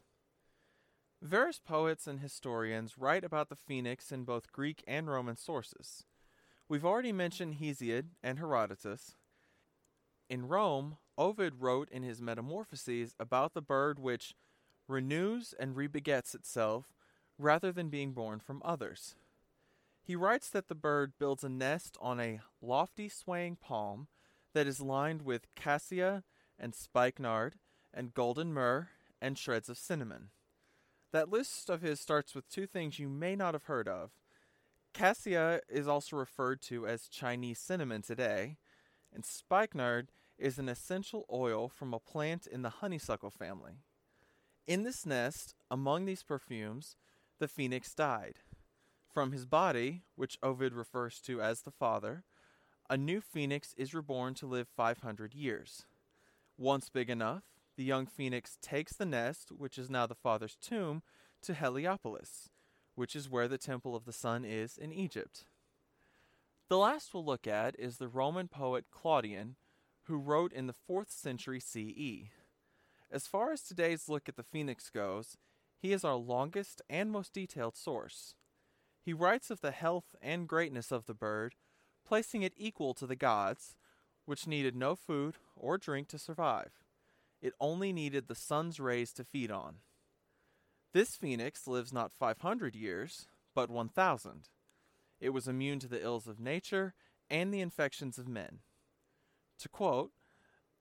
Various 1.24 1.58
poets 1.58 2.06
and 2.06 2.20
historians 2.20 2.98
write 2.98 3.24
about 3.24 3.48
the 3.48 3.56
phoenix 3.56 4.12
in 4.12 4.26
both 4.26 4.52
Greek 4.52 4.84
and 4.86 5.08
Roman 5.08 5.38
sources. 5.38 6.04
We've 6.68 6.84
already 6.84 7.14
mentioned 7.14 7.56
Hesiod 7.62 8.08
and 8.22 8.40
Herodotus. 8.40 9.16
In 10.30 10.50
Rome, 10.50 10.98
Ovid 11.18 11.62
wrote 11.62 11.88
in 11.92 12.04
his 12.04 12.22
Metamorphoses 12.22 13.16
about 13.22 13.54
the 13.54 13.62
bird 13.62 14.00
which 14.00 14.36
renews 14.86 15.54
and 15.58 15.78
rebegets 15.78 16.36
itself 16.36 16.88
rather 17.40 17.72
than 17.72 17.88
being 17.88 18.12
born 18.12 18.42
from 18.42 18.62
others. 18.66 19.16
He 20.02 20.18
writes 20.18 20.50
that 20.50 20.68
the 20.68 20.76
bird 20.76 21.14
builds 21.18 21.46
a 21.46 21.50
nest 21.50 21.98
on 22.02 22.20
a 22.20 22.42
lofty 22.62 23.08
swaying 23.08 23.56
palm 23.62 24.10
that 24.54 24.68
is 24.68 24.82
lined 24.82 25.22
with 25.22 25.48
cassia 25.56 26.26
and 26.60 26.76
spikenard 26.76 27.56
and 27.94 28.14
golden 28.14 28.52
myrrh 28.54 28.90
and 29.22 29.38
shreds 29.38 29.70
of 29.70 29.78
cinnamon. 29.78 30.32
That 31.14 31.30
list 31.30 31.70
of 31.70 31.82
his 31.82 32.00
starts 32.00 32.34
with 32.34 32.50
two 32.50 32.66
things 32.66 32.98
you 32.98 33.08
may 33.08 33.36
not 33.36 33.54
have 33.54 33.66
heard 33.66 33.88
of. 33.88 34.10
Cassia 34.94 35.62
is 35.70 35.88
also 35.88 36.16
referred 36.16 36.60
to 36.64 36.88
as 36.88 37.08
Chinese 37.08 37.60
cinnamon 37.60 38.02
today, 38.02 38.58
and 39.14 39.24
spikenard 39.24 40.12
is 40.40 40.58
an 40.58 40.68
essential 40.68 41.26
oil 41.32 41.70
from 41.70 41.94
a 41.94 42.00
plant 42.00 42.48
in 42.48 42.64
the 42.64 42.70
honeysuckle 42.70 43.30
family. 43.30 43.74
In 44.66 44.82
this 44.84 45.06
nest, 45.06 45.54
among 45.70 46.06
these 46.06 46.24
perfumes, 46.24 46.96
the 47.40 47.48
phoenix 47.48 47.94
died. 47.94 48.40
From 49.14 49.34
his 49.34 49.46
body, 49.46 50.02
which 50.16 50.40
Ovid 50.42 50.74
refers 50.74 51.20
to 51.22 51.40
as 51.42 51.62
the 51.62 51.72
father, 51.72 52.24
a 52.90 52.98
new 52.98 53.22
phoenix 53.22 53.76
is 53.78 53.94
reborn 53.94 54.34
to 54.36 54.48
live 54.48 54.68
500 54.68 55.36
years. 55.36 55.86
Once 56.58 56.90
big 56.90 57.12
enough, 57.12 57.44
the 57.76 57.84
young 57.84 58.06
phoenix 58.06 58.58
takes 58.62 58.94
the 58.94 59.06
nest, 59.06 59.52
which 59.52 59.78
is 59.78 59.90
now 59.90 60.06
the 60.06 60.16
father's 60.16 60.56
tomb, 60.56 61.02
to 61.42 61.54
Heliopolis, 61.54 62.50
which 62.96 63.16
is 63.16 63.30
where 63.30 63.48
the 63.48 63.58
temple 63.58 63.96
of 63.96 64.06
the 64.06 64.14
sun 64.14 64.46
is 64.46 64.78
in 64.78 64.92
Egypt. 64.92 65.46
The 66.70 66.78
last 66.78 67.14
we'll 67.14 67.26
look 67.26 67.48
at 67.48 67.78
is 67.78 67.98
the 67.98 68.08
Roman 68.08 68.48
poet 68.48 68.86
Claudian, 68.92 69.56
who 70.04 70.18
wrote 70.18 70.54
in 70.54 70.68
the 70.68 70.74
4th 70.74 71.10
century 71.10 71.60
CE. 71.60 72.30
As 73.12 73.28
far 73.28 73.52
as 73.52 73.62
today's 73.62 74.10
look 74.10 74.28
at 74.28 74.36
the 74.36 74.44
phoenix 74.44 74.90
goes, 74.90 75.38
he 75.78 75.92
is 75.94 76.04
our 76.04 76.16
longest 76.16 76.82
and 76.90 77.12
most 77.12 77.34
detailed 77.34 77.76
source. 77.76 78.36
He 79.02 79.14
writes 79.14 79.50
of 79.50 79.62
the 79.62 79.72
health 79.72 80.16
and 80.22 80.48
greatness 80.48 80.92
of 80.92 81.06
the 81.06 81.14
bird, 81.14 81.56
placing 82.06 82.42
it 82.42 82.54
equal 82.56 82.94
to 82.96 83.06
the 83.06 83.16
gods, 83.16 83.76
which 84.26 84.48
needed 84.48 84.76
no 84.76 84.96
food 84.96 85.36
or 85.56 85.78
drink 85.78 86.08
to 86.10 86.18
survive. 86.18 86.83
It 87.44 87.54
only 87.60 87.92
needed 87.92 88.28
the 88.28 88.36
sun's 88.36 88.80
rays 88.80 89.12
to 89.14 89.26
feed 89.26 89.52
on. 89.52 89.80
This 90.94 91.18
phoenix 91.18 91.68
lives 91.68 91.92
not 91.92 92.14
500 92.14 92.74
years, 92.74 93.28
but 93.54 93.70
1,000. 93.70 94.48
It 95.20 95.32
was 95.32 95.46
immune 95.46 95.80
to 95.80 95.90
the 95.90 96.02
ills 96.02 96.26
of 96.26 96.40
nature 96.40 96.94
and 97.30 97.54
the 97.54 97.60
infections 97.60 98.18
of 98.18 98.30
men. 98.30 98.60
To 99.60 99.68
quote, 99.68 100.12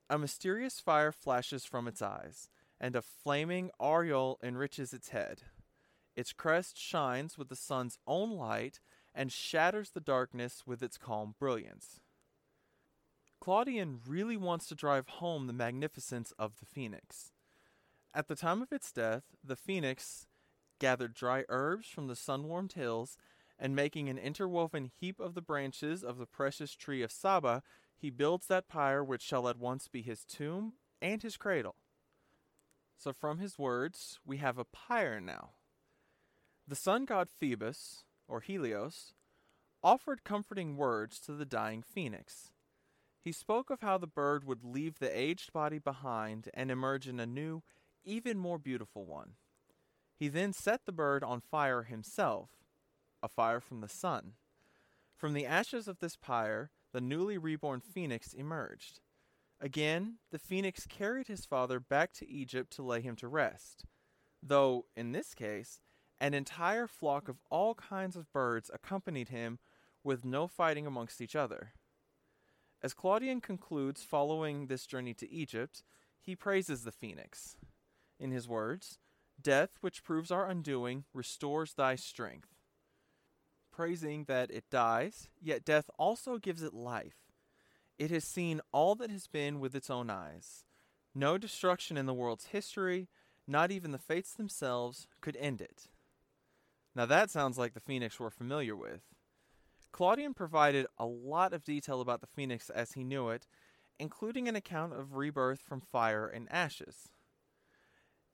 a 0.08 0.16
mysterious 0.18 0.78
fire 0.78 1.10
flashes 1.10 1.64
from 1.64 1.88
its 1.88 2.00
eyes, 2.00 2.48
and 2.80 2.94
a 2.94 3.02
flaming 3.02 3.72
aureole 3.80 4.38
enriches 4.40 4.92
its 4.92 5.08
head. 5.08 5.42
Its 6.14 6.32
crest 6.32 6.78
shines 6.78 7.36
with 7.36 7.48
the 7.48 7.56
sun's 7.56 7.98
own 8.06 8.36
light 8.36 8.78
and 9.12 9.32
shatters 9.32 9.90
the 9.90 10.00
darkness 10.00 10.62
with 10.64 10.80
its 10.80 10.96
calm 10.96 11.34
brilliance. 11.40 12.01
Claudian 13.42 13.98
really 14.06 14.36
wants 14.36 14.68
to 14.68 14.74
drive 14.76 15.08
home 15.08 15.48
the 15.48 15.52
magnificence 15.52 16.32
of 16.38 16.60
the 16.60 16.64
phoenix. 16.64 17.32
At 18.14 18.28
the 18.28 18.36
time 18.36 18.62
of 18.62 18.70
its 18.70 18.92
death, 18.92 19.24
the 19.42 19.56
phoenix 19.56 20.28
gathered 20.78 21.12
dry 21.12 21.44
herbs 21.48 21.88
from 21.88 22.06
the 22.06 22.14
sun 22.14 22.44
warmed 22.44 22.74
hills, 22.74 23.18
and 23.58 23.74
making 23.74 24.08
an 24.08 24.16
interwoven 24.16 24.92
heap 24.96 25.18
of 25.18 25.34
the 25.34 25.42
branches 25.42 26.04
of 26.04 26.18
the 26.18 26.26
precious 26.26 26.76
tree 26.76 27.02
of 27.02 27.10
Saba, 27.10 27.64
he 27.96 28.10
builds 28.10 28.46
that 28.46 28.68
pyre 28.68 29.02
which 29.02 29.22
shall 29.22 29.48
at 29.48 29.58
once 29.58 29.88
be 29.88 30.02
his 30.02 30.24
tomb 30.24 30.74
and 31.00 31.20
his 31.20 31.36
cradle. 31.36 31.74
So, 32.96 33.12
from 33.12 33.38
his 33.38 33.58
words, 33.58 34.20
we 34.24 34.36
have 34.36 34.56
a 34.56 34.64
pyre 34.64 35.20
now. 35.20 35.54
The 36.68 36.76
sun 36.76 37.06
god 37.06 37.28
Phoebus, 37.28 38.04
or 38.28 38.40
Helios, 38.40 39.14
offered 39.82 40.22
comforting 40.22 40.76
words 40.76 41.18
to 41.22 41.32
the 41.32 41.44
dying 41.44 41.82
phoenix. 41.82 42.52
He 43.22 43.30
spoke 43.30 43.70
of 43.70 43.80
how 43.80 43.98
the 43.98 44.08
bird 44.08 44.44
would 44.44 44.64
leave 44.64 44.98
the 44.98 45.16
aged 45.16 45.52
body 45.52 45.78
behind 45.78 46.48
and 46.54 46.70
emerge 46.70 47.06
in 47.06 47.20
a 47.20 47.26
new, 47.26 47.62
even 48.04 48.36
more 48.36 48.58
beautiful 48.58 49.06
one. 49.06 49.34
He 50.18 50.28
then 50.28 50.52
set 50.52 50.86
the 50.86 50.92
bird 50.92 51.22
on 51.22 51.40
fire 51.40 51.84
himself, 51.84 52.50
a 53.22 53.28
fire 53.28 53.60
from 53.60 53.80
the 53.80 53.88
sun. 53.88 54.32
From 55.16 55.34
the 55.34 55.46
ashes 55.46 55.86
of 55.86 56.00
this 56.00 56.16
pyre, 56.16 56.70
the 56.92 57.00
newly 57.00 57.38
reborn 57.38 57.80
phoenix 57.80 58.32
emerged. 58.32 59.00
Again, 59.60 60.16
the 60.32 60.40
phoenix 60.40 60.84
carried 60.86 61.28
his 61.28 61.46
father 61.46 61.78
back 61.78 62.12
to 62.14 62.28
Egypt 62.28 62.72
to 62.72 62.82
lay 62.82 63.00
him 63.00 63.14
to 63.16 63.28
rest, 63.28 63.84
though, 64.42 64.86
in 64.96 65.12
this 65.12 65.34
case, 65.34 65.80
an 66.20 66.34
entire 66.34 66.88
flock 66.88 67.28
of 67.28 67.36
all 67.50 67.76
kinds 67.76 68.16
of 68.16 68.32
birds 68.32 68.70
accompanied 68.74 69.28
him 69.28 69.60
with 70.02 70.24
no 70.24 70.48
fighting 70.48 70.88
amongst 70.88 71.20
each 71.20 71.36
other. 71.36 71.74
As 72.82 72.94
Claudian 72.94 73.40
concludes 73.40 74.02
following 74.02 74.66
this 74.66 74.86
journey 74.86 75.14
to 75.14 75.30
Egypt, 75.30 75.84
he 76.20 76.34
praises 76.34 76.82
the 76.82 76.90
phoenix. 76.90 77.56
In 78.18 78.32
his 78.32 78.48
words, 78.48 78.98
Death, 79.40 79.70
which 79.80 80.04
proves 80.04 80.30
our 80.30 80.48
undoing, 80.48 81.04
restores 81.14 81.74
thy 81.74 81.96
strength. 81.96 82.48
Praising 83.72 84.24
that 84.24 84.50
it 84.50 84.64
dies, 84.70 85.28
yet 85.40 85.64
death 85.64 85.88
also 85.98 86.38
gives 86.38 86.62
it 86.62 86.74
life. 86.74 87.32
It 87.98 88.10
has 88.10 88.24
seen 88.24 88.60
all 88.72 88.94
that 88.96 89.10
has 89.10 89.26
been 89.26 89.60
with 89.60 89.74
its 89.74 89.90
own 89.90 90.10
eyes. 90.10 90.64
No 91.14 91.38
destruction 91.38 91.96
in 91.96 92.06
the 92.06 92.14
world's 92.14 92.46
history, 92.46 93.08
not 93.46 93.70
even 93.70 93.92
the 93.92 93.98
fates 93.98 94.34
themselves, 94.34 95.06
could 95.20 95.36
end 95.36 95.60
it. 95.60 95.88
Now 96.94 97.06
that 97.06 97.30
sounds 97.30 97.58
like 97.58 97.74
the 97.74 97.80
Phoenix 97.80 98.20
we're 98.20 98.30
familiar 98.30 98.76
with. 98.76 99.02
Claudian 99.92 100.32
provided 100.34 100.86
a 100.98 101.06
lot 101.06 101.52
of 101.52 101.64
detail 101.64 102.00
about 102.00 102.20
the 102.20 102.26
Phoenix 102.26 102.70
as 102.70 102.92
he 102.92 103.04
knew 103.04 103.28
it, 103.28 103.46
including 103.98 104.48
an 104.48 104.56
account 104.56 104.94
of 104.94 105.14
rebirth 105.14 105.60
from 105.60 105.80
fire 105.80 106.26
and 106.26 106.50
ashes. 106.50 107.10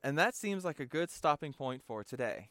And 0.03 0.17
that 0.17 0.37
seems 0.37 0.65
like 0.65 0.79
a 0.79 0.87
good 0.87 1.11
stopping 1.11 1.53
point 1.53 1.83
for 1.85 2.05
today. 2.05 2.51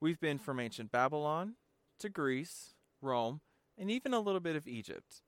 We've 0.00 0.20
been 0.20 0.38
from 0.38 0.60
ancient 0.60 0.92
Babylon 0.92 1.54
to 1.98 2.08
Greece, 2.08 2.74
Rome, 3.02 3.40
and 3.76 3.90
even 3.90 4.14
a 4.14 4.20
little 4.20 4.40
bit 4.40 4.54
of 4.54 4.68
Egypt. 4.68 5.22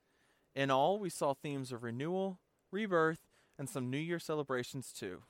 In 0.55 0.71
all, 0.71 0.97
we 0.97 1.09
saw 1.09 1.33
themes 1.33 1.71
of 1.71 1.83
renewal, 1.83 2.39
rebirth, 2.71 3.27
and 3.59 3.69
some 3.69 3.89
New 3.89 3.97
Year 3.97 4.19
celebrations 4.19 4.93
too. 4.93 5.23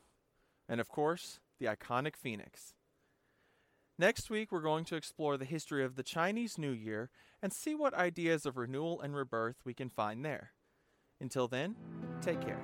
And 0.69 0.79
of 0.79 0.89
course, 0.89 1.39
the 1.59 1.65
iconic 1.65 2.15
Phoenix. 2.15 2.75
Next 3.99 4.29
week, 4.29 4.51
we're 4.51 4.61
going 4.61 4.85
to 4.85 4.95
explore 4.95 5.37
the 5.37 5.45
history 5.45 5.83
of 5.83 5.95
the 5.95 6.03
Chinese 6.03 6.59
New 6.59 6.69
Year 6.69 7.09
and 7.41 7.51
see 7.51 7.73
what 7.73 7.95
ideas 7.95 8.45
of 8.45 8.55
renewal 8.55 9.01
and 9.01 9.15
rebirth 9.15 9.57
we 9.65 9.73
can 9.73 9.89
find 9.89 10.23
there. 10.23 10.51
Until 11.19 11.47
then, 11.47 11.75
take 12.21 12.39
care. 12.39 12.61